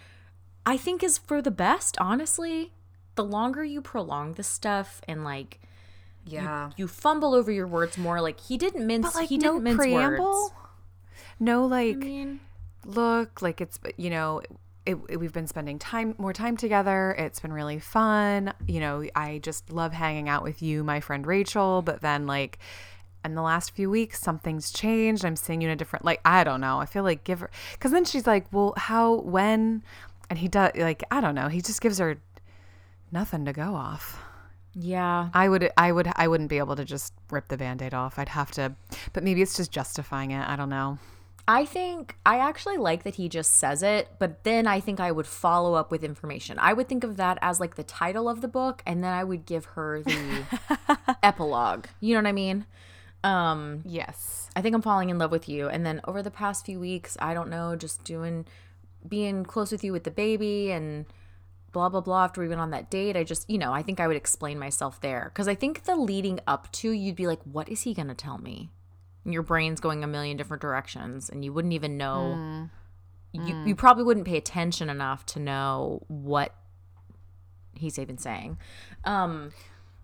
[0.65, 2.73] I think is for the best, honestly.
[3.15, 5.61] The longer you prolong this stuff and like
[6.27, 6.71] Yeah.
[6.77, 9.65] you fumble over your words more, like he didn't mince But like he no didn't
[9.65, 10.43] mince preamble.
[10.43, 10.53] words.
[11.41, 12.41] No like I mean,
[12.85, 14.41] look, like it's you know,
[14.87, 17.15] it, it- we've been spending time more time together.
[17.19, 18.53] It's been really fun.
[18.67, 21.83] You know, I just love hanging out with you, my friend Rachel.
[21.83, 22.59] But then like
[23.25, 25.25] in the last few weeks, something's changed.
[25.25, 26.79] I'm seeing you in a different like I don't know.
[26.79, 29.83] I feel like give her because then she's like, well, how when,
[30.31, 31.49] and he does like I don't know.
[31.49, 32.19] He just gives her
[33.11, 34.21] nothing to go off.
[34.75, 35.31] Yeah.
[35.33, 38.19] I would I would I wouldn't be able to just rip the band-aid off.
[38.19, 38.75] I'd have to
[39.13, 40.49] but maybe it's just justifying it.
[40.49, 40.99] I don't know.
[41.47, 45.13] I think I actually like that he just says it, but then I think I
[45.13, 46.59] would follow up with information.
[46.59, 49.25] I would think of that as like the title of the book, and then I
[49.25, 50.45] would give her the
[51.23, 51.87] epilogue.
[52.01, 52.65] You know what I mean?
[53.23, 54.49] Um, Yes.
[54.57, 55.69] I think I'm falling in love with you.
[55.69, 58.47] And then over the past few weeks, I don't know, just doing,
[59.07, 61.07] being close with you with the baby and
[61.75, 62.25] blah, blah, blah.
[62.25, 64.59] After we went on that date, I just, you know, I think I would explain
[64.59, 65.31] myself there.
[65.35, 68.15] Cause I think the leading up to, you'd be like, what is he going to
[68.15, 68.71] tell me?
[69.25, 72.69] And your brain's going a million different directions and you wouldn't even know.
[73.33, 76.55] You, you probably wouldn't pay attention enough to know what
[77.75, 78.59] he's even saying.
[79.05, 79.51] Um,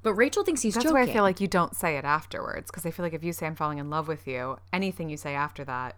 [0.02, 0.94] but Rachel thinks he's That's joking.
[0.96, 3.32] why I feel like you don't say it afterwards because I feel like if you
[3.32, 5.96] say I'm falling in love with you, anything you say after that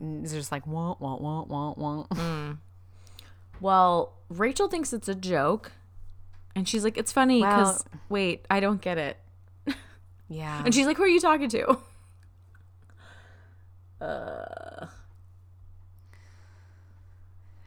[0.00, 2.54] is just like wah wah wah wah wah.
[3.60, 5.72] Well, Rachel thinks it's a joke.
[6.56, 9.16] And she's like, it's funny because, wait, I don't get it.
[10.28, 10.62] Yeah.
[10.64, 11.78] And she's like, who are you talking to?
[14.00, 14.86] Uh,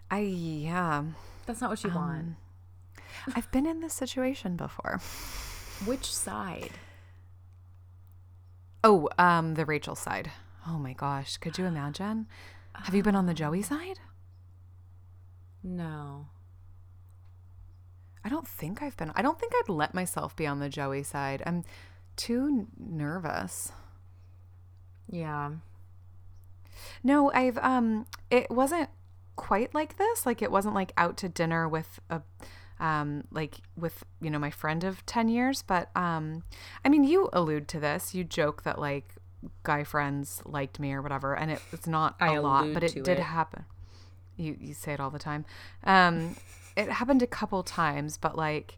[0.09, 1.03] I yeah.
[1.45, 2.35] That's not what you want.
[3.35, 4.99] I've been in this situation before.
[5.85, 6.71] Which side?
[8.83, 10.31] Oh, um, the Rachel side.
[10.67, 12.27] Oh my gosh, could you imagine?
[12.73, 13.99] Have you been on the Joey side?
[15.67, 16.27] No.
[18.23, 19.11] I don't think I've been.
[19.15, 21.43] I don't think I'd let myself be on the Joey side.
[21.45, 21.63] I'm
[22.15, 23.71] too nervous.
[25.09, 25.51] Yeah.
[27.03, 28.89] No, I've um it wasn't
[29.35, 30.25] quite like this.
[30.25, 32.21] Like it wasn't like out to dinner with a
[32.79, 36.43] um like with, you know, my friend of 10 years, but um
[36.85, 38.15] I mean, you allude to this.
[38.15, 39.15] You joke that like
[39.63, 42.93] guy friends liked me or whatever, and it, it's not a I lot, but it
[42.93, 43.19] did it.
[43.19, 43.65] happen.
[44.37, 45.45] You you say it all the time.
[45.83, 46.35] Um
[46.77, 48.77] it happened a couple times, but like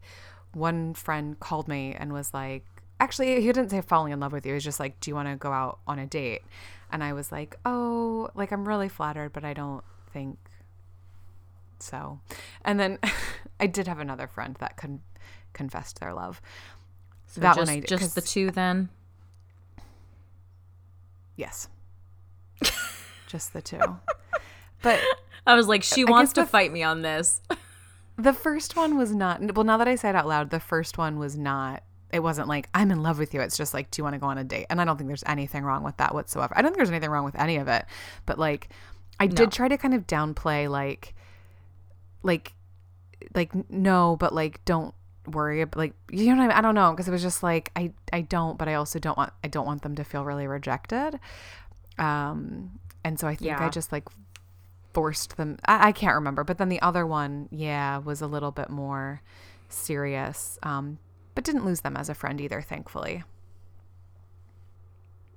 [0.54, 2.66] one friend called me and was like
[3.00, 4.52] actually he didn't say falling in love with you.
[4.54, 6.42] He was just like, "Do you want to go out on a date?"
[6.92, 10.38] And I was like, "Oh, like I'm really flattered, but I don't think
[11.80, 12.20] so."
[12.64, 12.98] And then
[13.60, 15.02] I did have another friend that con-
[15.54, 16.42] confessed their love.
[17.28, 18.90] So That just, one I- just the two then?
[21.36, 21.68] Yes.
[23.28, 23.80] just the two.
[24.82, 25.00] But
[25.50, 27.42] I was like, she wants to the- fight me on this.
[28.22, 29.56] The first one was not.
[29.56, 31.84] Well, now that I say it out loud, the first one was not.
[32.12, 33.40] It wasn't like I'm in love with you.
[33.40, 34.66] It's just like, do you want to go on a date?
[34.70, 36.54] And I don't think there's anything wrong with that whatsoever.
[36.58, 37.86] I don't think there's anything wrong with any of it.
[38.26, 38.68] But like,
[39.22, 41.16] I did try to kind of downplay like,
[42.22, 42.52] like,
[43.34, 44.94] like no, but like don't
[45.26, 45.62] worry.
[45.62, 46.58] ab- Like you know what I mean?
[46.58, 49.18] I don't know because it was just like I I don't, but I also don't
[49.18, 51.22] want I don't want them to feel really rejected.
[51.98, 54.04] Um, and so I think I just like
[54.94, 55.58] forced them.
[55.66, 59.22] I, I can't remember, but then the other one, yeah, was a little bit more
[59.70, 60.58] serious.
[60.64, 61.00] Um,
[61.36, 63.24] but didn't lose them as a friend either, thankfully.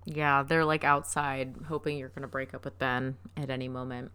[0.04, 4.10] Yeah, they're like outside hoping you're going to break up with Ben at any moment.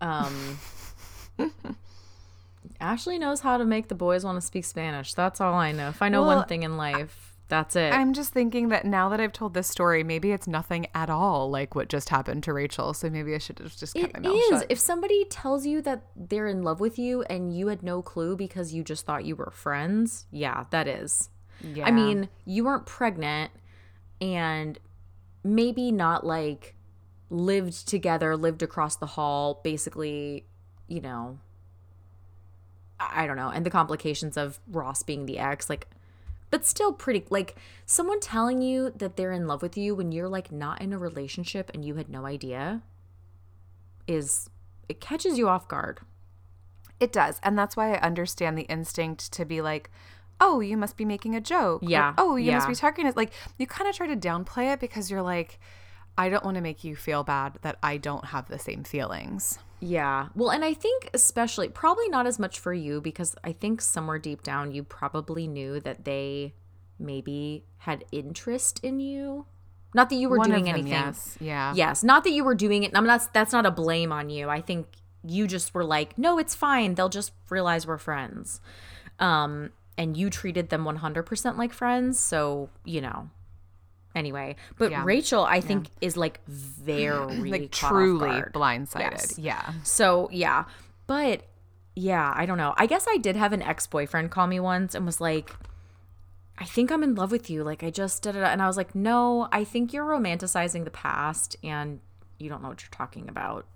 [0.00, 0.58] Um
[2.80, 5.14] Ashley knows how to make the boys want to speak Spanish.
[5.14, 5.88] That's all I know.
[5.88, 7.92] If I know Well, one thing in life, that's it.
[7.92, 11.50] I'm just thinking that now that I've told this story, maybe it's nothing at all
[11.50, 12.94] like what just happened to Rachel.
[12.94, 14.48] So maybe I should have just kept It my mouth is.
[14.60, 14.66] shut.
[14.70, 18.36] If somebody tells you that they're in love with you and you had no clue
[18.36, 21.28] because you just thought you were friends, yeah, that is.
[21.60, 21.86] yeah.
[21.86, 23.50] I mean, you weren't pregnant
[24.22, 24.78] and
[25.44, 26.74] maybe not like
[27.28, 30.46] lived together, lived across the hall, basically,
[30.88, 31.38] you know,
[32.98, 35.86] I I don't know, and the complications of Ross being the ex, like,
[36.52, 40.28] but still pretty, like, someone telling you that they're in love with you when you're
[40.28, 42.82] like not in a relationship and you had no idea
[44.06, 44.50] is,
[44.86, 46.00] it catches you off guard.
[47.00, 47.40] It does.
[47.42, 49.90] And that's why I understand the instinct to be like,
[50.42, 51.80] oh, you must be making a joke.
[51.82, 53.06] or, Yeah, oh, you must be talking.
[53.06, 55.58] It Like, you kind of try to downplay it because you're like,
[56.18, 59.58] I don't want to make you feel bad that I don't have the same feelings.
[59.84, 60.28] Yeah.
[60.36, 64.18] Well, and I think especially probably not as much for you because I think somewhere
[64.20, 66.54] deep down you probably knew that they
[67.00, 69.44] maybe had interest in you.
[69.92, 70.92] Not that you were One doing them, anything.
[70.92, 71.36] yes.
[71.40, 71.74] Yeah.
[71.74, 72.92] Yes, not that you were doing it.
[72.94, 74.48] I mean, that's that's not a blame on you.
[74.48, 74.86] I think
[75.26, 76.94] you just were like, "No, it's fine.
[76.94, 78.60] They'll just realize we're friends."
[79.18, 83.28] Um and you treated them 100% like friends, so, you know.
[84.14, 85.02] Anyway, but Yeah.
[85.04, 88.98] Rachel I think is like very Like truly blindsided.
[89.12, 89.38] Yes.
[89.38, 89.72] Yeah.
[89.82, 90.64] So yeah,
[91.06, 91.42] But
[91.94, 92.74] yeah, I don't know.
[92.76, 95.54] I guess I did have an ex boyfriend call me once and was like,
[96.58, 97.64] I think I'm in love with you.
[97.64, 98.42] Like, I just did it.
[98.42, 102.00] And I was like, no, I think you're romanticizing the past and
[102.38, 103.66] you don't know what you're talking about.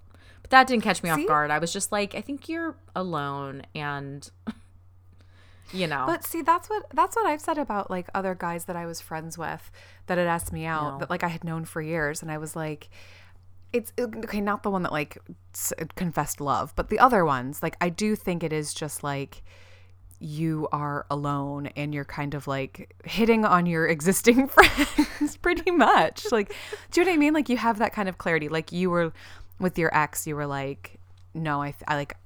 [0.43, 1.23] But that didn't catch me See?
[1.23, 1.51] off guard.
[1.51, 4.31] I was just like, I think you're alone and,
[5.73, 6.05] you know.
[6.07, 9.01] But see, that's what that's what I've said about like other guys that I was
[9.01, 9.71] friends with
[10.07, 10.99] that had asked me out No.
[11.01, 12.89] that like I had known for years, and I was like,
[13.73, 15.19] it's uh, okay, not the one that like
[15.55, 17.63] s- confessed love, but the other ones.
[17.63, 19.43] Like I do think it is just like
[20.19, 26.25] you are alone and you're kind of like hitting on your existing friends pretty much
[26.33, 26.55] like
[26.91, 28.89] do you know what i mean like you have that kind of clarity like you
[28.89, 29.13] were
[29.61, 30.99] with your ex you were like
[31.35, 32.17] no i, I like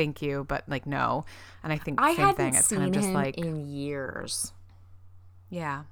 [0.00, 1.24] thank you but like no
[1.62, 4.52] and i think I same thing it's seen kind of just him like in years.
[5.48, 5.82] yeah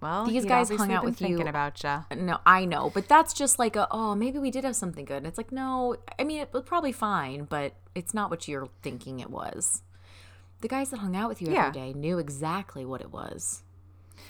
[0.00, 3.32] well These guys hung out with you- thinking about you No, I know, but that's
[3.32, 5.16] just like a oh, maybe we did have something good.
[5.18, 8.68] And it's like no, I mean it was probably fine, but it's not what you're
[8.82, 9.82] thinking it was.
[10.60, 11.68] The guys that hung out with you Yeah.
[11.68, 13.62] every day knew exactly what it was.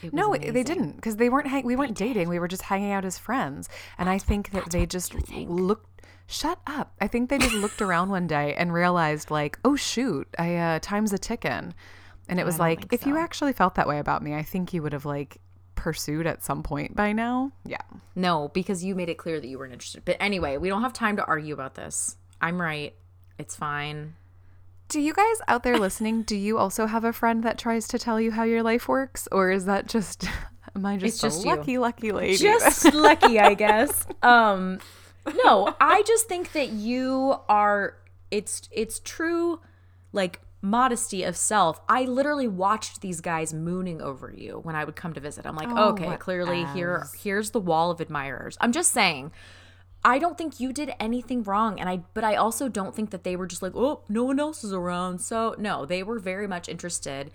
[0.03, 2.63] It was no they didn't because they weren't hang- we weren't dating we were just
[2.63, 5.94] hanging out as friends and i think that they just looked
[6.27, 6.95] shut up.
[7.01, 10.79] I think they just looked around one day and realized like oh shoot i uh
[10.81, 11.75] time's a ticking.
[12.29, 14.83] And it was like if you actually felt that way about me i think you
[14.83, 15.39] would have like
[15.75, 17.53] pursued at some point by now.
[17.67, 17.83] Yeah.
[18.15, 20.03] No, because you made it clear that you weren't interested.
[20.05, 22.17] But anyway, we don't have time to argue about this.
[22.41, 22.95] I'm right.
[23.39, 24.15] It's fine.
[24.89, 27.99] do you guys out there listening do you also have a friend that tries to
[27.99, 29.29] tell you how your life works?
[29.31, 30.25] Or is that just
[30.77, 32.37] am i just, It's just lucky lucky lady?
[32.37, 34.07] Just lucky i guess.
[34.23, 34.79] Um
[35.45, 37.97] no i just think that you are
[38.31, 39.61] it's it's true
[40.13, 44.97] like modesty of self i literally watched these guys mooning over you when i would
[44.97, 48.73] come to visit i'm like Oh, okay clearly here here's the wall of admirers i'm
[48.73, 49.33] just saying
[50.07, 53.25] I don't think you did anything wrong and I but I also don't think that
[53.25, 56.47] they were just like, "Oh, no one else is around." So, no, they were very
[56.47, 57.31] much interested.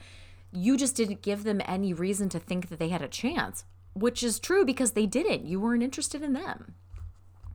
[0.52, 4.21] You just didn't give them any reason to think that they had a chance, which
[4.21, 5.47] is true because they didn't.
[5.47, 6.75] You weren't interested in them.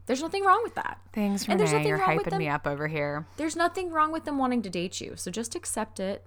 [0.06, 0.98] There's nothing wrong with that.
[1.12, 2.38] thanks And there's nothing you're wrong with hyping them.
[2.40, 5.14] me up over here There's nothing wrong with them wanting to date you.
[5.16, 6.24] So just accept it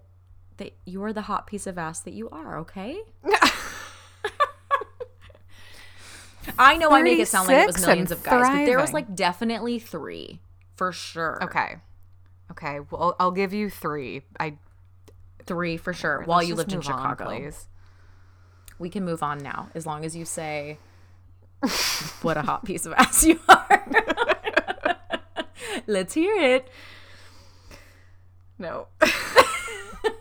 [0.57, 2.99] that you are the hot piece of ass that you are, okay?
[6.57, 8.93] I know I make it sound like it was millions of guys, but there was
[8.93, 10.39] like definitely three
[10.75, 11.43] for sure.
[11.43, 11.75] Okay.
[12.51, 12.79] Okay.
[12.89, 14.23] Well, I'll- give you three.
[14.39, 14.55] I
[15.45, 16.23] Three for sure.
[16.25, 17.25] While you lived in on, Chicago.
[17.25, 17.67] please.
[18.79, 20.77] We can move on now as long as you say
[22.21, 23.56] what a hot piece of ass you are.
[25.87, 26.69] Let's hear it.
[28.59, 28.87] No.
[29.01, 30.13] Like,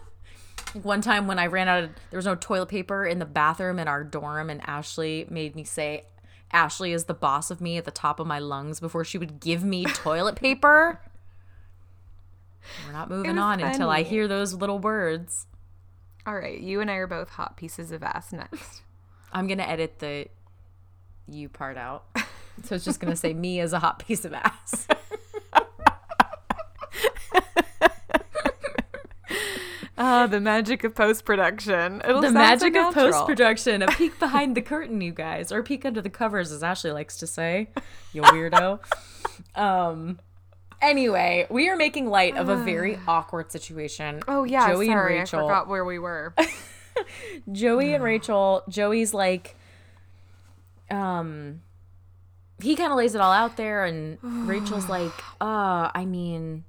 [0.83, 3.79] One time when I ran out of there was no toilet paper in the bathroom
[3.79, 6.05] in our dorm and Ashley made me say
[6.53, 9.41] Ashley is the boss of me at the top of my lungs before she would
[9.41, 11.01] give me toilet paper.
[12.87, 15.47] We're not moving on until I hear those little words.
[16.27, 16.61] All right.
[16.61, 18.83] You and I are both hot pieces of ass next.
[19.33, 20.27] I'm gonna edit the
[21.29, 22.07] you part out.
[22.65, 24.87] So it's just gonna say me as a hot piece of ass.
[29.99, 31.99] Ah, the magic of post production.
[31.99, 35.61] The sound so magic of post production, a peek behind the curtain, you guys, or
[35.61, 37.69] a peek under the covers, as Ashley likes to say.
[38.13, 38.81] You weirdo.
[39.55, 40.19] um.
[40.83, 44.21] Anyway, we are making light of a very awkward situation.
[44.29, 44.69] Oh yeah.
[44.69, 45.41] Joey sorry, and Rachel.
[45.41, 46.35] I forgot where we were.
[47.53, 48.63] Joey and Rachel.
[48.69, 49.57] Joey's like,
[50.91, 51.63] um,
[52.61, 56.65] he kind of lays it all out there, and Rachel's like, uh, I mean,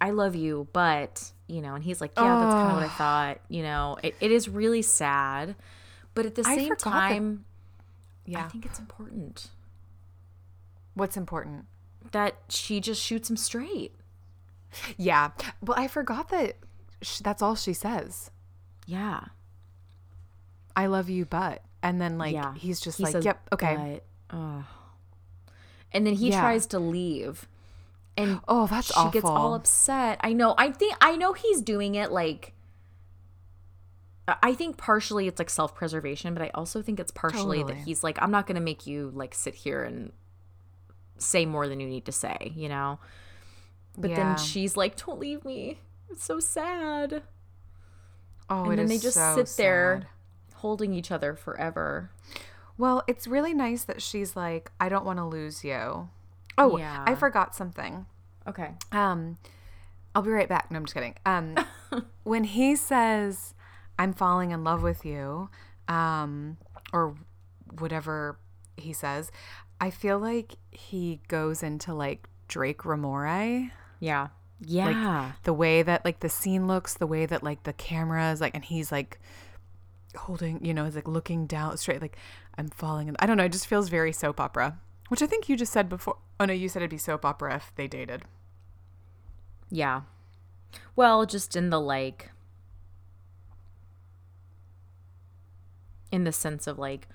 [0.00, 2.88] I love you, but you know, and he's like, yeah, that's kind of what I
[2.88, 3.40] thought.
[3.48, 5.54] You know, it, it is really sad,
[6.14, 7.44] but at the I same forgot that- time,
[8.34, 9.48] I think it's important
[10.94, 11.66] What's important?
[12.12, 13.94] that she just shoots him straight.
[14.96, 15.30] Yeah.
[15.62, 16.56] Well, I forgot that.
[17.02, 18.30] Sh- that's all she says.
[18.86, 19.20] Yeah,
[20.76, 21.62] I love you, but.
[21.82, 22.54] And then like yeah.
[22.54, 24.00] he's just He like, says, yep, okay.
[24.28, 24.62] but, uh.
[25.92, 26.40] And then he Yeah.
[26.40, 27.48] tries to leave.
[28.16, 29.10] And Oh, that's she awful.
[29.10, 30.18] gets all upset.
[30.22, 30.54] I know.
[30.58, 32.54] I think I know he's doing it like
[34.42, 37.74] I think partially it's like self-preservation, but I also think it's partially Totally.
[37.74, 40.12] that he's like I'm not going to make you like sit here and
[41.18, 42.98] say more than you need to say, you know?
[43.98, 44.16] But Yeah.
[44.16, 45.80] then she's like, "Don't leave me.
[46.10, 47.22] It's so sad."
[48.48, 50.08] oh, and then they just so sit there
[50.56, 52.10] holding each other forever.
[52.80, 56.08] Well, it's really nice that she's like, I don't want to lose you.
[56.56, 57.04] Oh, Yeah.
[57.06, 58.06] I forgot something.
[58.46, 58.70] Okay.
[58.90, 59.36] Um,
[60.14, 60.70] I'll be right back.
[60.70, 61.14] No, I'm just kidding.
[61.26, 61.56] Um,
[62.24, 63.54] when he says,
[63.98, 65.50] "I'm falling in love with you,"
[65.88, 66.56] um,
[66.92, 67.14] or
[67.78, 68.38] whatever
[68.76, 69.30] he says,
[69.80, 73.70] I feel like he goes into like Drake Ramoray.
[74.00, 74.28] Yeah.
[74.60, 74.86] Yeah.
[75.26, 78.40] Like the way that like the scene looks, the way that like the camera is
[78.40, 79.20] like, and he's like
[80.16, 82.16] holding, you know, he's like looking down straight, like
[82.60, 83.08] I'm falling.
[83.08, 83.44] In, I don't know.
[83.44, 86.18] It just feels very soap opera, which I think you just said before.
[86.38, 88.22] Oh no, you said it'd be soap opera if they dated.
[89.70, 90.02] Yeah.
[90.94, 92.30] Well, just in the like,
[96.12, 97.08] in the sense of like,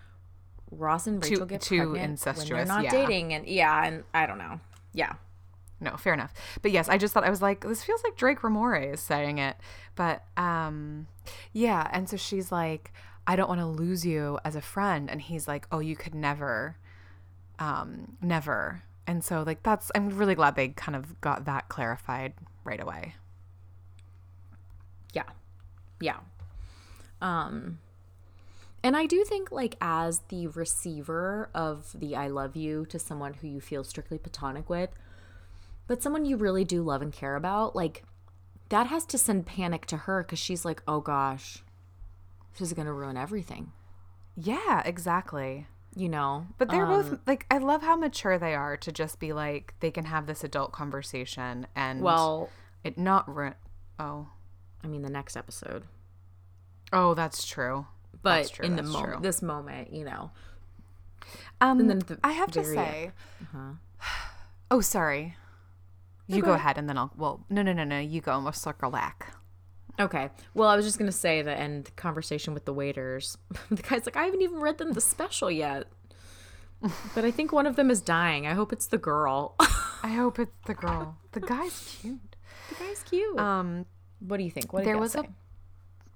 [0.72, 2.92] Ross and Rachel Too- get too pregnant when they're not yeah.
[2.92, 4.60] dating, and yeah, and I don't know.
[4.94, 5.14] Yeah.
[5.80, 6.34] No, fair enough.
[6.62, 9.38] But yes, I just thought I was like, this feels like Drake Ramoray is saying
[9.38, 9.58] it.
[9.96, 11.08] But um
[11.54, 12.92] yeah, and so she's like,
[13.28, 15.10] I don't want to lose you as a friend.
[15.10, 16.78] And he's like, Oh, you could never,
[17.60, 18.84] um, never.
[19.08, 22.34] And so like that's I'm really glad they kind of got that clarified
[22.64, 23.16] right away.
[25.14, 25.30] Yeah.
[26.00, 26.18] Yeah.
[27.22, 27.80] Um
[28.84, 33.36] and I do think like as the receiver of the I love you to someone
[33.36, 34.90] who you feel strictly platonic with,
[35.88, 38.04] but someone you really do love and care about, like
[38.70, 41.64] that has to send panic to her cuz she's like, "Oh gosh.
[42.58, 43.72] This is going to ruin everything."
[44.36, 45.68] Yeah, exactly.
[45.96, 46.48] You know.
[46.58, 49.74] But they're Um, both like I love how mature they are to just be like
[49.80, 52.50] they can have this adult conversation and well,
[52.84, 53.54] it not ru-
[54.00, 54.28] oh
[54.84, 55.84] I mean the next episode.
[56.92, 57.88] oh that's true.
[58.22, 60.32] But That's true, in the moment, this moment, you know.
[61.62, 63.74] Um, And then the I have to say, Uh-huh.
[64.72, 65.36] oh, sorry.
[66.28, 66.62] You go go ahead.
[66.62, 67.12] ahead, and then I'll.
[67.16, 68.00] Well, no, no, no, no.
[68.00, 69.36] You go, and we'll circle back.
[70.00, 70.30] Okay.
[70.54, 73.38] Well, I was just gonna say the end conversation with the waiters.
[73.70, 75.88] the guy's like, I haven't even read them the special yet.
[77.16, 78.46] but I think one of them is dying.
[78.46, 79.56] I hope it's the girl.
[80.04, 81.18] I hope it's the girl.
[81.32, 82.36] The guy's cute.
[82.70, 83.40] the guy's cute.
[83.40, 83.86] Um,
[84.20, 84.74] what do you think?
[84.74, 85.22] What did there was say?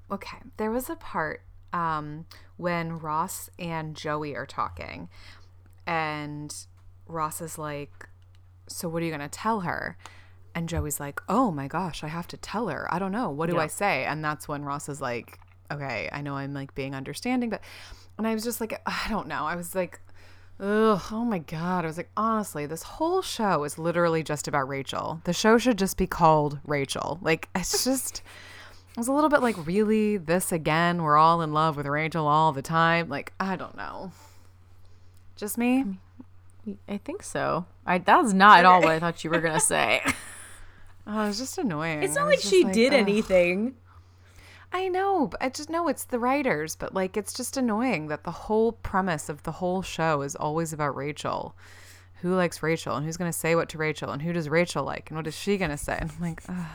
[0.10, 0.38] a okay.
[0.58, 1.42] There was a part
[1.74, 2.26] um
[2.58, 5.10] when Ross and Joey are talking,
[5.88, 6.54] and
[7.08, 8.10] Ross is like,
[8.68, 9.98] "So what are you gonna tell her?"
[10.56, 12.88] And Joey's like, "Oh my gosh, I have to tell her.
[12.94, 13.30] I don't know.
[13.30, 13.62] What do Yeah.
[13.64, 15.40] I say?" And that's when Ross is like,
[15.72, 17.62] "Okay, I know I'm like being understanding, but,"
[18.18, 19.46] and I was just like, I don't know.
[19.46, 20.00] I was like.
[20.62, 21.86] Ugh, oh my god.
[21.86, 25.22] I was like, honestly, this whole show is literally just about Rachel.
[25.24, 27.18] The show should just be called Rachel.
[27.22, 28.22] Like, it's just
[28.90, 31.02] it was a little bit like, really, this again?
[31.02, 33.08] We're all in love with Rachel all the time.
[33.08, 34.12] Like, I don't know.
[35.38, 35.86] Just me?
[36.90, 37.66] I think so.
[37.86, 40.02] I that was not at all what I thought you were gonna say.
[41.12, 42.04] Oh, it's just annoying.
[42.04, 43.00] it's not like she did ugh.
[43.00, 43.76] anything.
[44.72, 48.24] I know, but I just know it's the writers, but like, it's just annoying that
[48.24, 51.56] the whole premise of the whole show is always about Rachel.
[52.22, 54.84] Who likes Rachel and who's going to say what to Rachel and who does Rachel
[54.84, 55.98] like and what is she going to say?
[56.00, 56.66] And I'm like, ugh.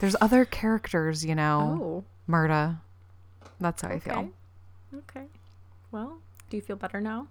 [0.00, 1.78] there's other characters, you know.
[1.80, 2.04] Oh.
[2.30, 2.80] Murda.
[3.60, 4.30] That's how I feel.
[4.94, 5.26] Okay.
[5.90, 6.18] Well,
[6.50, 7.28] do you feel better now?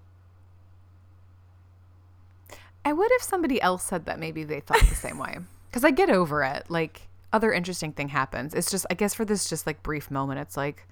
[2.85, 5.37] I would if somebody else said that maybe they thought the same way.
[5.69, 6.69] Because I get over it.
[6.69, 8.53] Like, other interesting thing happens.
[8.53, 10.85] It's just, I guess for this just like brief moment, it's like,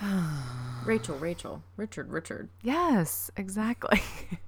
[0.84, 2.50] Rachel, Rachel, Richard, Richard.
[2.62, 4.00] yes, exactly.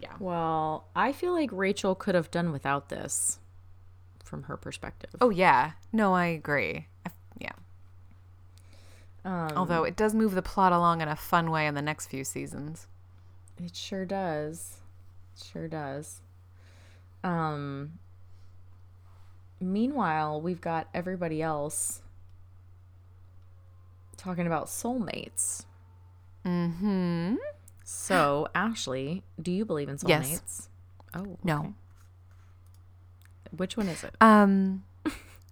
[0.00, 0.12] Yeah.
[0.18, 3.38] Well, I feel like Rachel could have done without this
[4.24, 5.10] from her perspective.
[5.20, 5.72] oh, yeah.
[5.92, 6.86] No, I agree.
[7.04, 7.52] I, yeah.
[9.24, 12.06] Um, Although it does move the plot along in a fun way in the next
[12.06, 12.86] few seasons.
[13.62, 14.78] It sure does.
[15.36, 16.20] It sure does.
[17.22, 17.98] Um
[19.60, 22.00] meanwhile, we've got everybody else
[24.16, 25.64] talking about soulmates.
[26.44, 27.34] Hmm.
[27.84, 30.30] So, Ashley, do you believe in soulmates?
[30.30, 30.68] Yes.
[31.12, 31.58] Oh, No.
[31.58, 31.70] okay.
[33.56, 34.14] Which one is it?
[34.20, 34.84] Um.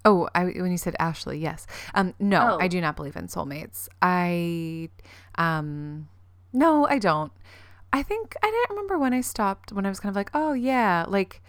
[0.05, 1.67] Oh, I, when you said Ashley, yes.
[1.95, 2.59] Um, no, Oh.
[2.61, 3.89] I do not believe in soulmates.
[4.01, 4.89] I,
[5.37, 6.09] um,
[6.53, 7.33] no, I don't.
[7.93, 9.73] I think I didn't remember when I stopped.
[9.73, 11.43] When I was kind of like, oh yeah, like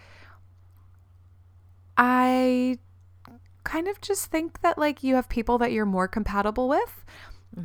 [1.96, 2.78] I
[3.64, 7.04] kind of just think that like you have people that you're more compatible with.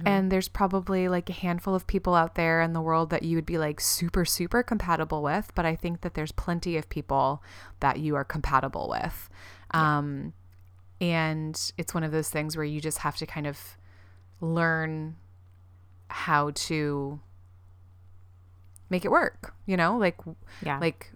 [0.04, 3.38] And there's probably like a handful of people out there in the world that you
[3.38, 5.52] would be like super, super compatible with.
[5.54, 7.44] But I think that there's plenty of people
[7.82, 9.30] that you are compatible with.
[9.72, 10.34] Um,
[11.00, 13.78] and it's one of those things where you just have to kind of
[14.42, 15.18] learn
[16.10, 17.20] how to
[18.90, 19.98] make it work, you know?
[19.98, 20.18] Like,
[20.62, 20.80] Yeah.
[20.80, 21.12] like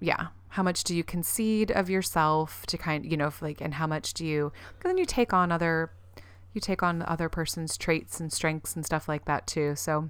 [0.00, 3.74] yeah how much do you concede of yourself to kind you know if, like and
[3.74, 5.92] how much do you because then you take on other
[6.52, 10.08] you take on the other person's traits and strengths and stuff like that too so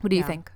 [0.00, 0.52] what do you think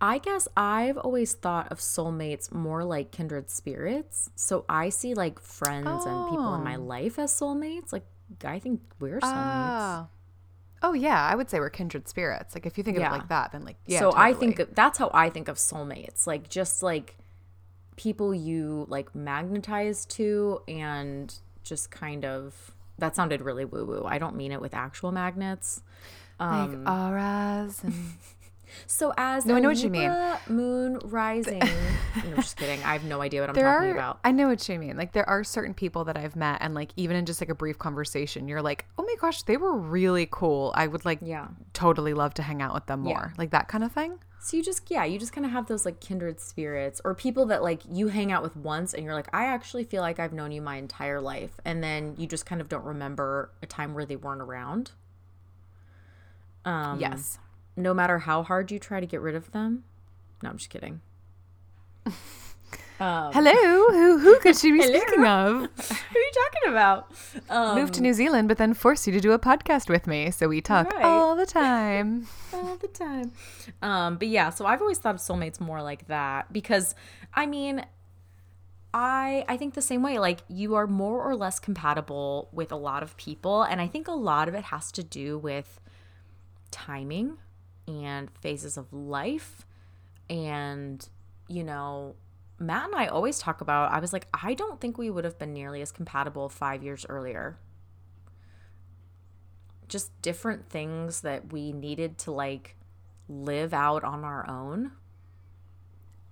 [0.00, 4.30] I guess I've always thought of soulmates more like kindred spirits.
[4.36, 6.82] So I see like friends and people in my Oh.
[6.82, 7.92] life as soulmates.
[7.92, 8.06] Like
[8.44, 9.24] I think we're soulmates.
[9.24, 10.06] Ah.
[10.82, 13.28] Oh yeah i would say we're kindred spirits like if you think of it like
[13.28, 14.54] that then like yeah so I totally.
[14.54, 16.26] think that's how I think of soulmates.
[16.26, 17.16] Like just like
[17.96, 24.04] people you like magnetize to and just kind of that sounded really woo woo.
[24.04, 25.82] I don't mean it with actual magnets.
[26.40, 27.94] like um, auras and
[28.86, 30.12] So as No, I know what you mean.
[30.48, 31.58] Moon rising,
[32.30, 32.82] no, just kidding.
[32.84, 34.20] I have no idea what I'm there talking are about.
[34.24, 34.96] I know what you mean.
[34.96, 37.54] Like there are certain people that I've met and like even in just like a
[37.54, 40.72] brief conversation, you're like, "Oh my gosh, they were really cool.
[40.76, 41.48] I would like Yeah.
[41.72, 44.18] totally love to hang out with them more." Like that kind of thing.
[44.40, 47.46] So you just yeah, you just kind of have those like kindred spirits or people
[47.46, 50.32] that like you hang out with once and you're like, I actually feel like I've
[50.32, 53.94] known you my entire life, and then you just kind of don't remember a time
[53.94, 54.92] where they weren't around.
[56.64, 57.38] Um, yes.
[57.78, 59.84] No matter how hard you try to get rid of them.
[60.42, 61.00] No, I'm just kidding.
[62.98, 63.52] Hello,
[63.92, 64.98] who who could she be Hello.
[64.98, 65.60] speaking of?
[66.10, 67.12] Who are you talking about?
[67.48, 70.32] Um, Moved to New Zealand, but then forced you to do a podcast with me,
[70.32, 71.04] so we talk Right.
[71.04, 72.26] all the time.
[72.52, 73.30] all the time.
[73.82, 76.96] Um, but yeah, so I've always thought of soulmates more like that because
[77.32, 77.84] I mean,
[78.92, 80.18] I I think the same way.
[80.18, 84.08] Like you are more or less compatible with a lot of people, and I think
[84.08, 85.80] a lot of it has to do with
[86.72, 87.38] timing
[87.88, 89.66] and phases of life,
[90.30, 91.08] and
[91.48, 92.14] you know.
[92.60, 93.92] Matt and I always talk about.
[93.92, 97.06] I was like, I don't think we would have been nearly as compatible five years
[97.08, 97.56] earlier.
[99.86, 102.74] Just different things that we needed to like
[103.28, 104.92] live out on our own.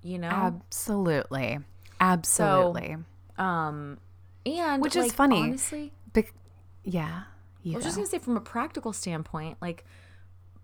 [0.02, 0.28] You know?
[0.28, 1.59] Absolutely.
[2.00, 2.96] Absolutely.
[3.38, 3.98] um
[4.44, 5.40] and Which is funny.
[5.40, 6.32] Honestly, Bec-
[6.84, 7.22] yeah.
[7.64, 9.84] I was just gonna say from a practical standpoint, like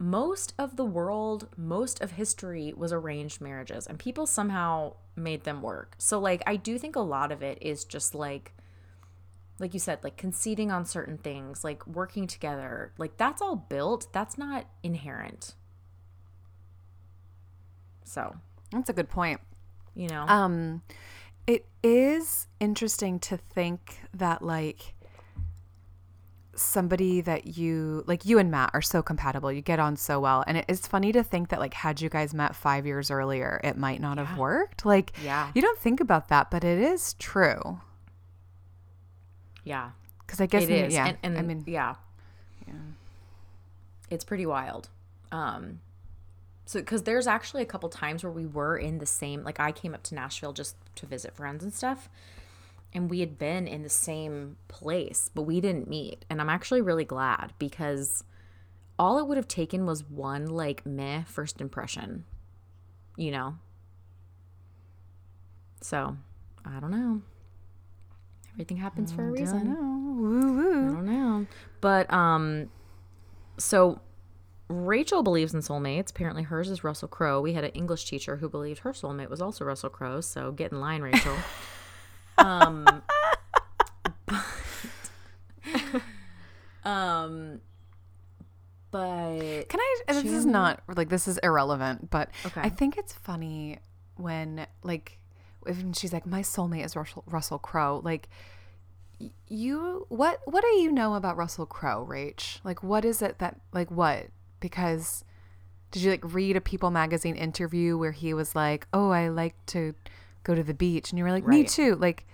[0.03, 5.63] most of the world, most of history was arranged marriages and people somehow made them
[5.63, 5.95] work.
[5.99, 8.53] So like I do think a lot of it is just like
[9.61, 12.93] like you said, like conceding on certain things, like working together.
[12.99, 14.13] Like that's all built.
[14.13, 15.55] That's not inherent.
[18.05, 18.37] So,
[18.73, 19.41] That's a good point.
[19.95, 20.27] you know.
[20.27, 20.83] Um,
[21.47, 24.95] it is interesting to think that like
[26.55, 29.51] somebody that you like you and Matt are so compatible.
[29.51, 32.09] You get on so well, and it is funny to think that like had you
[32.09, 34.85] guys met five years earlier, it might not have worked.
[34.85, 35.51] Like, Yeah.
[35.55, 37.81] you don't think about that, but it is true.
[39.65, 39.91] yeah.
[40.27, 41.07] Because I guess it is yeah.
[41.09, 41.97] and, and I mean, yeah.
[42.67, 42.75] yeah
[44.11, 44.89] it's pretty wild
[45.31, 45.81] um
[46.67, 49.73] so because there's actually a couple times where we were in the same like i
[49.73, 52.09] came up to nashville just to visit friends and stuff
[52.95, 56.81] and we had been in the same place but we didn't meet and i'm actually
[56.81, 58.25] really glad because
[58.99, 62.25] all it would have taken was one like meh first impression
[63.17, 63.55] you know
[65.81, 66.17] so
[66.65, 67.21] i don't know
[68.53, 70.23] everything happens for a reason I don't know.
[70.23, 70.89] woo woo.
[70.89, 71.47] I don't know.
[71.81, 72.69] But um
[73.59, 74.01] so
[74.69, 76.11] Rachel believes in soulmates.
[76.11, 77.41] Apparently hers is Russell Crowe.
[77.41, 80.73] We had an English teacher who believed her soulmate was also Russell Crowe, so get
[80.73, 81.37] in line, Rachel.
[82.39, 83.03] um
[84.27, 84.43] but,
[86.85, 87.61] um
[88.91, 89.97] but Can I?
[90.09, 92.61] This is not like this is irrelevant, but Okay.
[92.61, 93.79] I think it's funny
[94.17, 95.19] when like
[95.61, 98.29] when she's like, "My soulmate is Russell Russell Crowe." Like,
[99.49, 102.59] you what what do you know about Russell Crowe, Rach?
[102.65, 104.27] Like, what is it that like what?
[104.61, 105.25] Because
[105.91, 109.55] did you like read a People magazine interview where he was like, "Oh, I like
[109.67, 109.95] to
[110.45, 112.27] go to the beach," and you were like, "Me too." Like,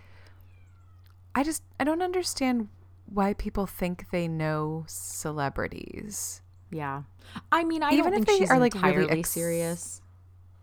[1.34, 2.68] I just I don't understand
[3.06, 6.42] why people think they know celebrities.
[6.70, 7.02] yeah.
[7.52, 10.00] I mean, I Even don't if think they she's are, like, really ex- serious.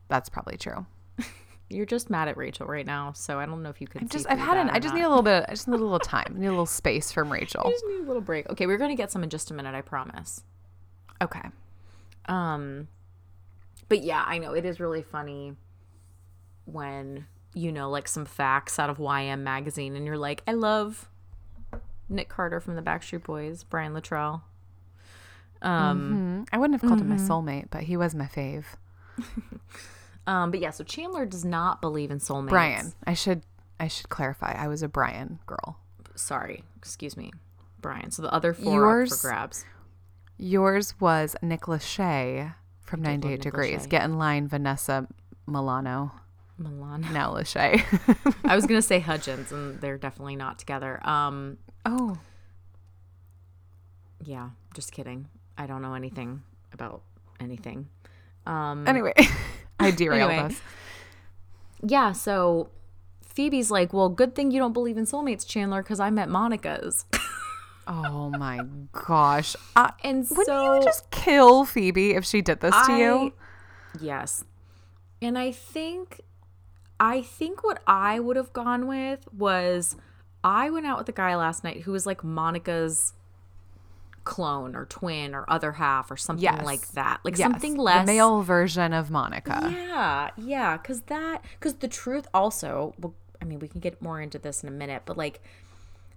[0.08, 0.86] That's probably true.
[1.70, 4.10] You're just mad at Rachel right now, so I don't know if you could I'm
[4.10, 5.00] just I've had an I just not.
[5.00, 6.34] need a little bit I just need a little time.
[6.36, 7.62] I need a little space from Rachel.
[7.66, 8.50] I just need a little break.
[8.50, 10.44] Okay, we're gonna get some in just a minute, I promise.
[11.22, 11.42] Okay.
[12.28, 12.88] Um
[13.90, 15.54] but yeah, I know it is really funny
[16.66, 21.10] when you know like some facts out of YM magazine and you're like, I love
[22.10, 24.42] Nick Carter from the Backstreet Boys, Brian Littrell.
[25.62, 28.66] Um Mm, I wouldn't have called him my soulmate, but he was my fave.
[30.28, 32.50] um but yeah, so Chandler does not believe in soulmates.
[32.50, 32.94] Brian.
[33.08, 33.42] I should
[33.80, 34.54] I should clarify.
[34.54, 35.78] I was a Brian girl.
[36.16, 37.32] Sorry, excuse me.
[37.82, 38.12] Brian.
[38.12, 39.66] So the other four Yours- grabs.
[40.38, 43.86] Yours was Nick Lachey from 98 Degrees.
[43.86, 43.90] Lachey.
[43.90, 45.08] Get in line, Vanessa
[45.48, 46.12] Milano.
[46.58, 47.02] Milan.
[47.12, 47.84] Now Lachey.
[48.46, 51.00] I was gonna say Hudgens, and they're definitely not together.
[51.08, 52.18] Um oh.
[54.24, 55.28] yeah, just kidding.
[55.58, 56.44] I don't know anything
[56.74, 57.02] about
[57.40, 57.90] anything.
[58.46, 59.14] Um Anyway,
[59.80, 60.46] I derailed Anyway.
[60.48, 60.62] us.
[61.84, 62.70] yeah, so
[63.26, 67.06] Phoebe's like, "Well, good thing you don't believe in soulmates, Chandler, because I met Monica's."
[67.88, 68.62] Oh my
[68.94, 69.56] gosh.
[69.76, 73.34] I, and wouldn't so you just kill Phoebe if she did this to you?
[74.02, 74.44] Yes.
[75.22, 76.22] And I think
[77.00, 79.96] I think what I would have gone with was
[80.44, 83.14] I went out with a guy last night who was like Monica's
[84.24, 86.66] clone or twin or other half or something Yes.
[86.66, 87.20] like that.
[87.24, 89.70] Like Yes, something less the male version of Monica.
[89.72, 92.94] Yeah, yeah, because that because the truth also.
[93.00, 95.42] Well, I mean, we can get more into this in a minute, but like,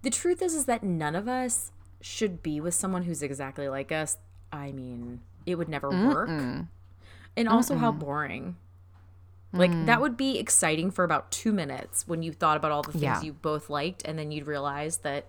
[0.02, 3.90] the truth is, is that none of us should be with someone who's exactly like
[3.92, 4.16] us.
[4.52, 8.56] I mean, it would never work, and also how boring.
[9.52, 9.86] Like Mm.
[9.86, 13.02] that would be exciting for about two minutes when you thought about all the things
[13.02, 13.22] Yeah.
[13.22, 15.26] you both liked, and then you'd realize that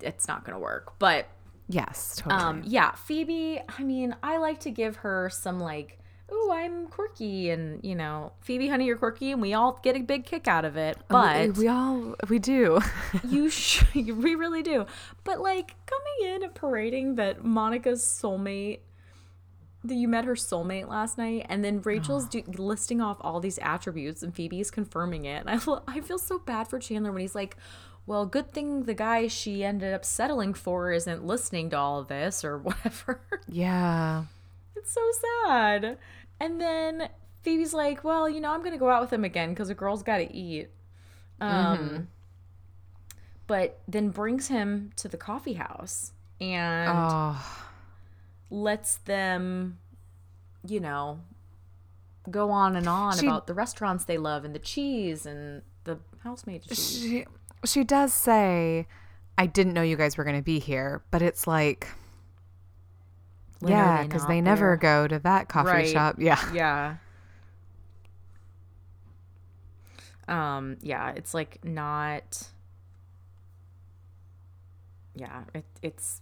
[0.00, 0.98] it's not going to work.
[0.98, 1.26] But
[1.68, 2.40] Yes, totally.
[2.42, 3.60] um, yeah, Phoebe.
[3.78, 5.98] I mean, I like to give her some like,
[6.32, 10.00] "Ooh, I'm quirky," and you know, Phoebe, honey, you're quirky, and we all get a
[10.00, 10.96] big kick out of it.
[11.08, 12.78] But we all we do.
[13.28, 14.86] you, sh- we really do.
[15.24, 18.78] But like coming in and parading that Monica's soulmate,
[19.94, 24.22] you met her soulmate last night, and then Rachel's do- listing off all these attributes,
[24.22, 25.40] and Phoebe's confirming it.
[25.40, 27.56] And I, feel- I feel so bad for Chandler when he's like.
[28.08, 32.06] Well, good thing the guy she ended up settling for isn't listening to all of
[32.06, 33.20] this or whatever.
[33.48, 34.26] yeah.
[34.76, 35.00] It's so
[35.44, 35.98] sad.
[36.38, 37.08] And then
[37.42, 40.04] Phoebe's like, "Well, you know, I'm gonna go out with him again because a girl's
[40.04, 40.68] got to eat."
[41.40, 42.06] Um,
[43.48, 47.65] but then brings him to the coffee house and Oh,
[48.50, 49.78] lets them,
[50.66, 51.20] you know,
[52.30, 55.98] go on and on She- about the restaurants they love and the cheese and the
[56.24, 57.00] housemaid cheese.
[57.00, 57.24] she
[57.64, 58.86] she does say,
[59.38, 61.88] "I didn't know you guys were going to be here," but it's like,
[63.60, 65.88] When yeah, because not they never go to that coffee Right.
[65.88, 66.16] shop.
[66.20, 66.52] Yeah.
[66.52, 66.96] Yeah.
[70.28, 72.48] Um, yeah, it's like not
[75.14, 76.20] Yeah, it, it's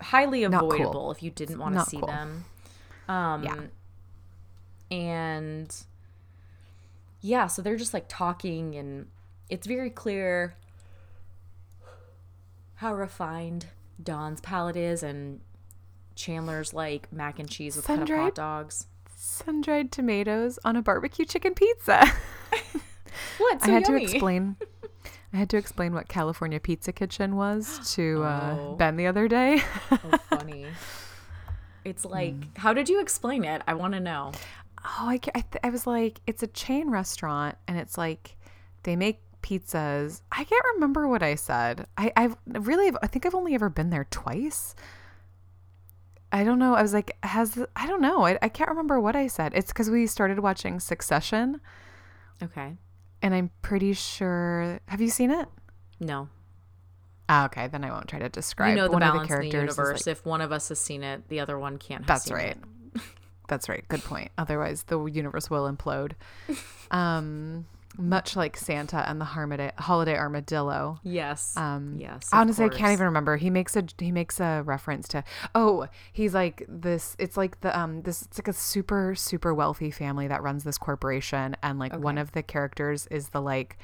[0.00, 0.72] highly Not cool.
[0.72, 2.08] avoidable if you didn't want to see cool.
[2.08, 2.44] them.
[3.08, 3.60] Um Yeah.
[4.90, 5.74] and
[7.20, 9.06] yeah, so they're just like talking and
[9.48, 10.54] it's very clear
[12.76, 13.66] how refined
[14.02, 15.40] Don's palate is and
[16.14, 18.20] Chandler's like mac and cheese with cut up Sun-dried?
[18.20, 18.86] hot dogs.
[19.16, 22.04] Sun dried tomatoes on a barbecue chicken pizza.
[23.38, 23.62] What?
[23.62, 24.06] I had yummy.
[24.06, 24.56] to explain.
[25.32, 28.74] I had to explain what California Pizza Kitchen was to uh, Oh.
[28.74, 29.62] Ben the other day.
[29.92, 30.66] Oh, funny.
[31.84, 32.42] It's like, Hmm.
[32.56, 33.62] how did you explain it?
[33.66, 34.32] I want to know.
[34.84, 38.36] Oh, I, I, th- I was like, it's a chain restaurant, and it's like
[38.82, 40.20] they make pizzas.
[40.32, 41.86] I can't remember what I said.
[41.96, 44.74] I, I've really, I think I've only ever been there twice.
[46.32, 46.74] I don't know.
[46.74, 48.24] I was like, has the, I don't know.
[48.24, 49.52] I, I can't remember what I said.
[49.54, 51.60] It's because we started watching Succession,
[52.42, 52.76] Okay.
[53.22, 54.80] And I'm pretty sure.
[54.86, 55.48] Have you seen it?
[55.98, 56.28] No.
[57.28, 58.70] Ah, okay, then I won't try to describe.
[58.70, 60.06] You know the One of balance in the characters is, like- universe.
[60.06, 62.56] if one of us has seen it, the other one can't have That's right.
[63.48, 63.84] That's right.
[63.88, 64.30] Good point.
[64.38, 66.12] Otherwise, the universe will implode.
[66.92, 67.66] Um,
[68.00, 70.98] much like Santa and the Holiday, holiday Armadillo.
[71.02, 71.56] Yes.
[71.56, 72.28] Um, yes.
[72.32, 73.36] honestly, I can't even remember.
[73.36, 75.22] He makes a he makes a reference to.
[75.54, 77.14] Oh, he's like this.
[77.18, 78.22] It's like the um this.
[78.22, 82.32] It's like a super super wealthy family that runs this corporation, and like one of
[82.32, 83.78] the characters is the like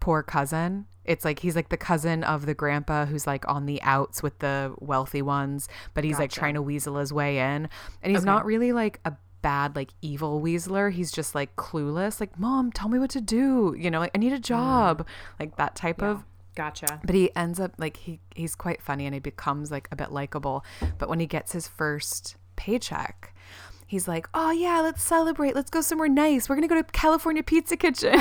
[0.00, 0.86] poor cousin.
[1.04, 4.38] It's like he's like the cousin of the grandpa who's like on the outs with
[4.40, 7.68] the wealthy ones, but he's like trying to weasel his way in.
[8.02, 8.26] And he's Okay.
[8.26, 10.92] not really like a bad like evil weaseler.
[10.92, 12.20] He's just like clueless.
[12.20, 15.00] Like, "Mom, tell me what to do." You know, like I need a job.
[15.00, 15.06] Mm.
[15.40, 16.24] Like that type of
[16.54, 17.00] Gotcha.
[17.04, 20.10] but he ends up like he he's quite funny and he becomes like a bit
[20.10, 20.64] likable
[20.98, 23.32] but when he gets his first paycheck
[23.86, 27.44] he's like oh yeah let's celebrate let's go somewhere nice we're gonna go to california
[27.44, 28.14] pizza kitchen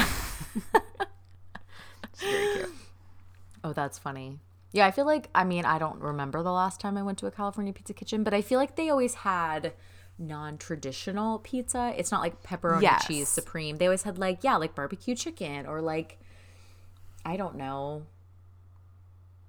[2.13, 2.69] it's very cute
[3.63, 4.39] Oh, that's funny.
[4.71, 7.25] Yeah, I feel like I mean I don't remember the last time I went to
[7.25, 9.73] a California Pizza Kitchen, but I feel like they always had
[10.19, 11.93] non-traditional pizza.
[11.97, 13.05] It's not like pepperoni Yes.
[13.07, 13.77] cheese supreme.
[13.77, 16.19] They always had like yeah, like barbecue chicken or like
[17.25, 18.03] I don't know.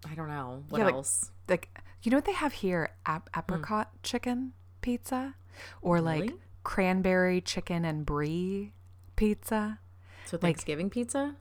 [0.08, 1.30] I don't know what Yeah, like- else.
[1.48, 1.68] like
[2.02, 5.34] you know what they have here Ap- apricot chicken pizza
[5.82, 6.34] or like Really?
[6.62, 8.72] cranberry chicken and brie
[9.16, 9.80] pizza
[10.26, 11.34] So Thanksgiving pizza.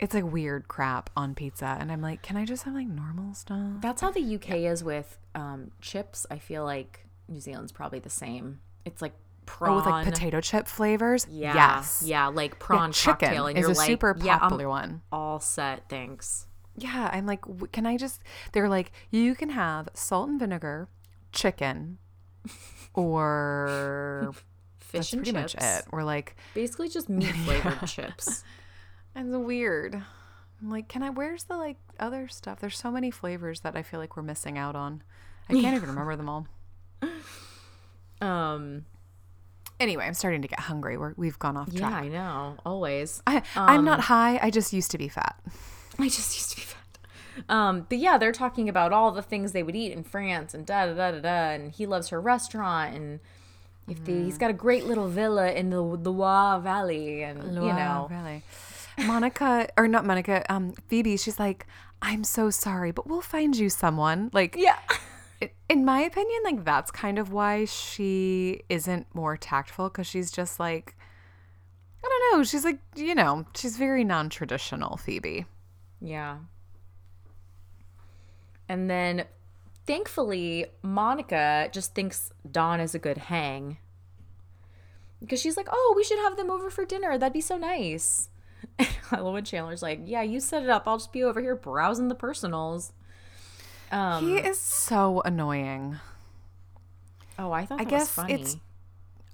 [0.00, 3.34] it's like weird crap on pizza and i'm like can i just have like normal
[3.34, 6.26] stuff That's how the UK is with um, chips.
[6.30, 8.60] I feel like New Zealand's probably the same.
[8.84, 9.12] It's like
[9.46, 9.72] prawn.
[9.72, 11.54] oh with like potato chip flavors Yeah.
[11.54, 14.68] yes Yeah, like Yeah, prawn chicken cocktail, and is you're a like, super yeah, popular
[14.68, 15.02] one.
[15.10, 15.88] all set.
[15.88, 16.46] Thanks.
[16.76, 17.40] Yeah, I'm like,
[17.72, 18.22] can I just?
[18.52, 20.88] They're like, you can have salt and vinegar,
[21.32, 21.98] chicken,
[22.94, 24.32] or
[24.78, 25.54] Fish that's and pretty chips.
[25.54, 25.84] much it.
[25.92, 28.44] We're like, Basically, just meat flavored chips.
[29.14, 29.94] And it's weird.
[29.94, 31.10] I'm like, can I?
[31.10, 32.60] Where's the like other stuff?
[32.60, 35.02] There's so many flavors that I feel like we're missing out on.
[35.48, 36.46] I can't even remember them all.
[38.20, 38.84] Um.
[39.80, 40.96] Anyway, I'm starting to get hungry.
[40.96, 41.90] We're, we've gone off track.
[41.90, 41.96] Yeah.
[41.98, 42.56] I know.
[42.64, 43.20] Always.
[43.26, 44.38] I, I'm Um, not high.
[44.40, 45.40] I just used to be fat.
[45.98, 46.78] I just used to be fat.
[47.48, 50.64] Um, but yeah, they're talking about all the things they would eat in France and
[50.64, 51.50] da da da da da.
[51.50, 53.18] And he loves her restaurant and
[53.88, 58.06] if the, he's got a great little villa in the Loire Valley and you know
[58.08, 58.42] really.
[59.04, 61.66] Monica, or not Monica, um, Phoebe, she's like,
[62.00, 64.30] I'm so sorry, but we'll find you someone.
[64.32, 64.78] Like, yeah.
[65.72, 70.60] In my opinion, like, that's kind of why she isn't more tactful because she's just
[70.60, 70.94] like,
[72.04, 72.44] I don't know.
[72.44, 75.46] She's like, you know, she's very non traditional, Phoebe.
[75.98, 76.40] Yeah.
[78.68, 79.24] And then
[79.86, 83.78] thankfully, Monica just thinks Don is a good hang.
[85.20, 87.16] Because she's like, oh, we should have them over for dinner.
[87.16, 88.28] That'd be so nice.
[88.78, 90.86] And love Chandler's like, yeah, you set it up.
[90.86, 92.92] I'll just be over here browsing the personals.
[93.92, 95.98] Um, he is so annoying.
[97.38, 98.34] oh, I thought I guess was funny.
[98.34, 98.56] it's-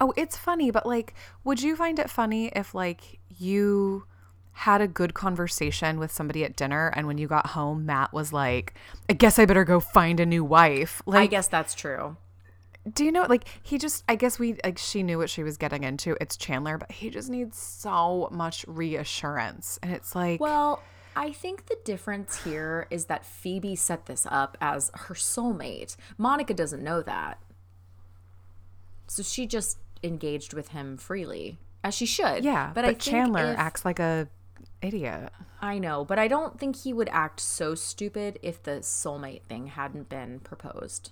[0.00, 4.04] Oh, it's funny, but like, would you find it funny if like you
[4.52, 8.32] had a good conversation with somebody at dinner and when you got home, Matt was
[8.32, 8.74] like,
[9.08, 11.02] I guess I better go find a new wife?
[11.04, 12.16] Like I guess that's true.
[12.92, 15.56] do you know, like, he just, I guess we, like, she knew what she was
[15.56, 16.16] getting into.
[16.20, 19.78] It's Chandler, but he just needs so much reassurance.
[19.82, 20.80] And it's like, Well,
[21.18, 25.96] I think the difference here is that Phoebe set this up as her soulmate.
[26.16, 27.38] Monica doesn't know that.
[29.08, 32.44] So she just engaged with him freely, as she should.
[32.44, 34.28] yeah, but, I think Chandler if- acts like a
[34.80, 35.32] idiot.
[35.60, 39.66] I know, but I don't think he would act so stupid if the soulmate thing
[39.66, 41.10] hadn't been proposed.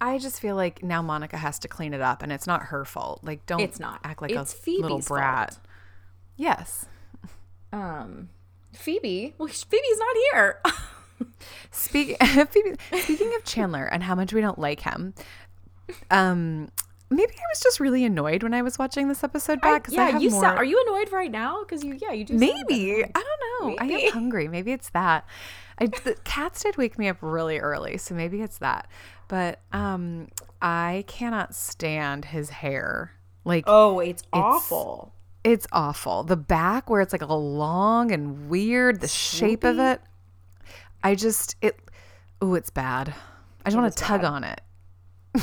[0.00, 2.84] I just feel like now Monica has to clean it up and it's not her
[2.84, 3.20] fault.
[3.22, 4.00] Like, don't It's not.
[4.02, 5.54] act like It's a little brat.
[5.54, 5.66] fault.
[6.36, 6.86] Yes.
[7.72, 8.28] Um,
[8.76, 10.60] Phoebe, well, Phoebe's not here.
[11.70, 15.14] Speak, Phoebe, speaking of Chandler and how much we don't like him,
[16.10, 16.68] um,
[17.10, 20.10] maybe I was just really annoyed when I was watching this episode back I, yeah,
[20.10, 20.40] have you more.
[20.42, 21.62] sound, are you annoyed right now?
[21.62, 22.38] Because you, yeah, you do.
[22.38, 23.04] sound a bit maybe.
[23.14, 23.24] I
[23.60, 23.76] don't know.
[23.78, 24.48] I am hungry.
[24.48, 25.26] Maybe it's that.
[25.78, 28.88] I the cats did wake me up really early, so maybe it's that.
[29.28, 30.28] But um,
[30.62, 33.12] I cannot stand his hair.
[33.44, 35.12] Like Oh, it's awful.
[35.46, 36.24] It's awful.
[36.24, 40.00] The back where it's like a long and weird, the shape of it.
[41.04, 41.78] I just it.
[42.42, 43.14] Oh, it's bad.
[43.64, 44.26] I just want to tug bad.
[44.28, 44.60] on it.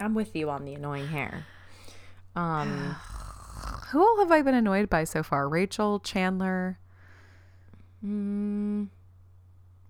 [0.00, 1.46] I'm with you on the annoying hair.
[2.34, 2.68] Um,
[3.90, 5.48] Who all have I been annoyed by so far?
[5.48, 6.78] Rachel, Chandler.
[8.04, 8.88] mm,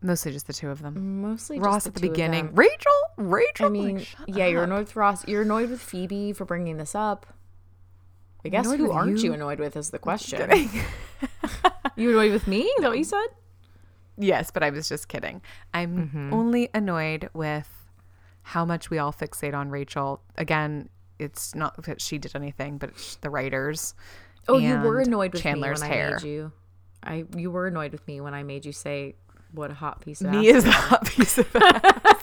[0.02, 1.22] Mostly just the two of them.
[1.22, 2.54] mostly just Ross the at the beginning.
[2.54, 3.66] Rachel, Rachel.
[3.66, 5.26] I Like, mean, shut yeah, you're annoyed with Ross.
[5.26, 7.26] You're annoyed with Phoebe for bringing this up.
[8.44, 9.24] I guess annoyed who aren't you?
[9.26, 9.32] you?
[9.34, 10.50] annoyed with is the question.
[11.96, 12.62] you annoyed with me?
[12.62, 13.26] Is that what you said?
[14.18, 15.40] Yes, but I was just kidding.
[15.72, 16.34] I'm Mm-hmm.
[16.34, 17.68] only annoyed with
[18.42, 20.20] how much we all fixate on Rachel.
[20.36, 20.88] Again,
[21.18, 23.94] it's not that she did anything, but it's the writers.
[24.48, 26.08] Oh, you were annoyed with Chandler's me when hair.
[26.08, 26.52] I made you.
[27.04, 29.14] I you were annoyed with me when I made you say
[29.52, 32.21] what a hot piece of Me ass is a hot piece of ass.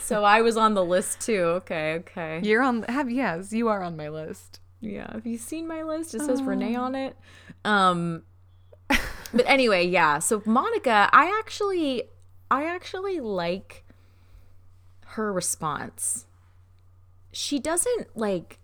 [0.00, 1.42] So I was on the list too.
[1.62, 2.40] Okay, okay.
[2.42, 2.82] You're on.
[2.84, 4.60] Have yes, you are on my list.
[4.80, 6.14] Yeah, have you seen my list?
[6.14, 7.16] It says Renee on it.
[7.64, 8.24] Um
[8.88, 10.18] but anyway, yeah.
[10.18, 12.04] So Monica, I actually
[12.50, 13.84] I actually like
[15.06, 16.26] her response.
[17.30, 18.58] She doesn't like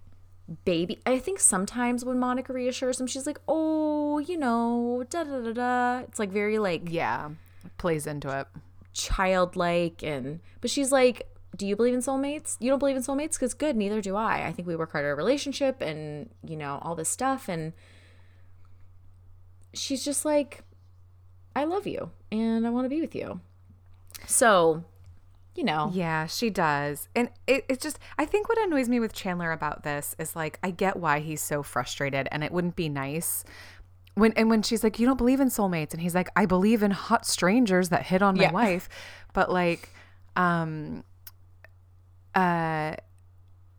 [0.64, 5.40] baby I think sometimes when Monica reassures him, she's like, Oh, you know, da da
[5.40, 5.98] da da.
[6.00, 7.30] It's like very like Yeah,
[7.76, 8.46] plays into it.
[8.92, 12.56] Childlike and but she's like do you believe in soulmates?
[12.60, 13.32] You don't believe in soulmates?
[13.32, 14.46] Because good neither do i.
[14.46, 17.48] I think we work hard at a relationship and you know all this stuff.
[17.48, 17.72] And
[19.74, 20.62] she's just like
[21.54, 23.40] i love you and i want to be with you.
[24.26, 24.84] So
[25.58, 25.90] you know.
[25.92, 27.08] Yeah, she does.
[27.16, 30.56] And it, it's just, I think what annoys me with Chandler about this is like,
[30.62, 33.42] I get why he's so frustrated and it wouldn't be nice.
[34.18, 35.92] When, and when she's like, you don't believe in soulmates.
[35.92, 38.52] And he's like, I believe in hot strangers that hit on my Yeah.
[38.52, 38.88] wife.
[39.32, 39.90] But like,
[40.36, 41.04] um,
[42.34, 42.94] uh,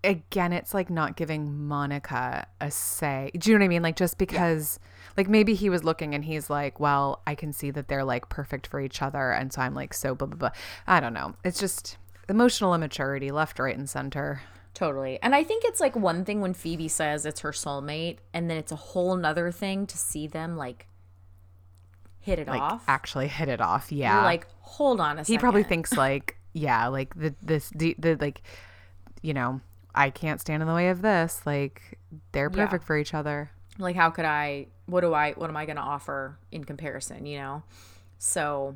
[0.04, 3.32] again, it's like not giving Monica a say.
[3.38, 3.82] Do you know what I mean?
[3.82, 4.80] Like, just because,
[5.18, 8.30] like, maybe he was looking and he's like, well, I can see that they're like
[8.30, 9.32] perfect for each other.
[9.32, 10.52] And so I'm like, so blah, blah, blah.
[10.88, 11.36] I don't know.
[11.44, 11.98] It's just
[12.30, 14.42] emotional immaturity left, right, and center.
[14.80, 18.50] Totally and i think it's like one thing when phoebe says it's her soulmate and
[18.50, 20.88] then it's a whole nother thing to see them like
[22.20, 23.92] hit it Like, off actually hit it off.
[23.92, 24.14] Yeah.
[24.16, 27.96] you're like hold on a second he probably thinks, like, yeah, like the, this, the,
[27.98, 28.42] the, like,
[29.24, 29.62] you know,
[29.96, 31.42] I can't stand in the way of this.
[31.46, 31.98] Like,
[32.32, 32.66] they're Yeah.
[32.66, 33.50] perfect for each other.
[33.80, 37.26] like how could i what do i what am i going to offer in comparison
[37.26, 37.64] you know
[38.20, 38.76] so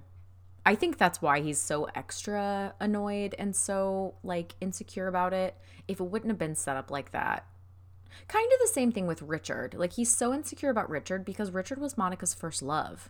[0.66, 5.55] I think that's why he's so extra annoyed and so like insecure about it.
[5.88, 7.45] If it wouldn't have been set up like that,
[8.28, 9.74] kind of the same thing with Richard.
[9.74, 13.09] Like he's so insecure about Richard because Richard was Monica's first love.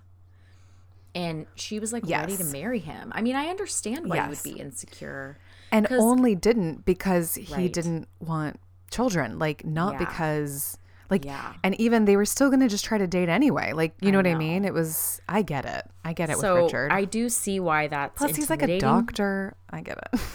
[1.15, 3.11] And she was like ready to marry him.
[3.13, 5.37] I mean, I understand why he would be insecure.
[5.71, 7.71] And only didn't because he Right.
[7.73, 9.99] didn't want children like not Yeah.
[9.99, 10.77] because
[11.09, 11.53] like Yeah.
[11.63, 14.11] and even they were still going to just try to date anyway like you I
[14.11, 16.91] know what i mean it was i get it i get it so with richard
[16.91, 20.19] I do see why that's plus he's like a doctor i get it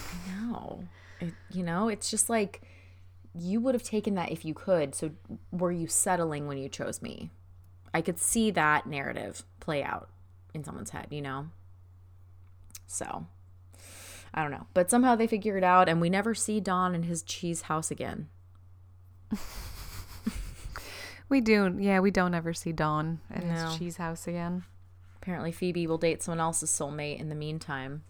[0.50, 0.84] No.
[1.20, 2.62] It, you know, it's just like
[3.34, 4.94] you would have taken that if you could.
[4.94, 5.10] So
[5.50, 7.30] were you settling when you chose me?
[7.92, 10.08] I could see that narrative play out
[10.54, 11.48] in someone's head, you know?
[12.86, 13.26] So
[14.32, 14.66] I don't know.
[14.74, 17.90] But somehow they figure it out and we never see Don in his cheese house
[17.90, 18.28] again.
[21.28, 23.52] we do yeah we don't ever see don at No.
[23.52, 24.64] his cheese house again
[25.20, 28.02] Apparently Phoebe will date someone else's soulmate in the meantime.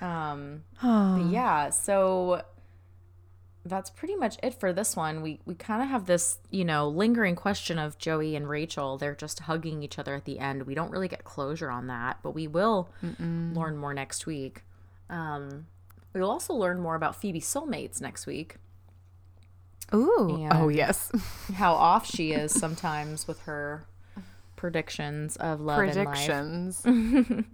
[0.00, 2.42] um But yeah, so
[3.64, 5.22] that's pretty much it for this one.
[5.22, 8.98] We we kind of have this, you know, lingering question of Joey and Rachel.
[8.98, 10.64] They're just hugging each other at the end.
[10.64, 14.62] We don't really get closure on that, but we will learn more next week.
[15.10, 15.66] Um,
[16.12, 18.56] we'll also learn more about Phoebe's soulmates next week.
[19.94, 21.10] Ooh oh yes
[21.54, 23.86] How off she is sometimes with her
[24.56, 26.06] predictions of love and life.
[26.26, 26.84] predictions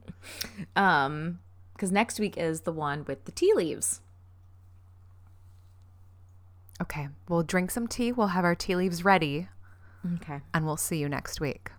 [0.76, 1.40] Um,
[1.74, 4.00] because next week is the one with the tea leaves.
[6.80, 9.48] okay we'll drink some tea we'll have our tea leaves ready
[10.16, 10.40] Okay.
[10.54, 11.70] and we'll see you next week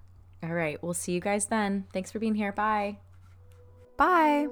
[0.43, 0.81] All right.
[0.83, 1.85] We'll see you guys then.
[1.93, 2.51] Thanks for being here.
[2.53, 2.97] Bye.
[3.97, 4.47] bye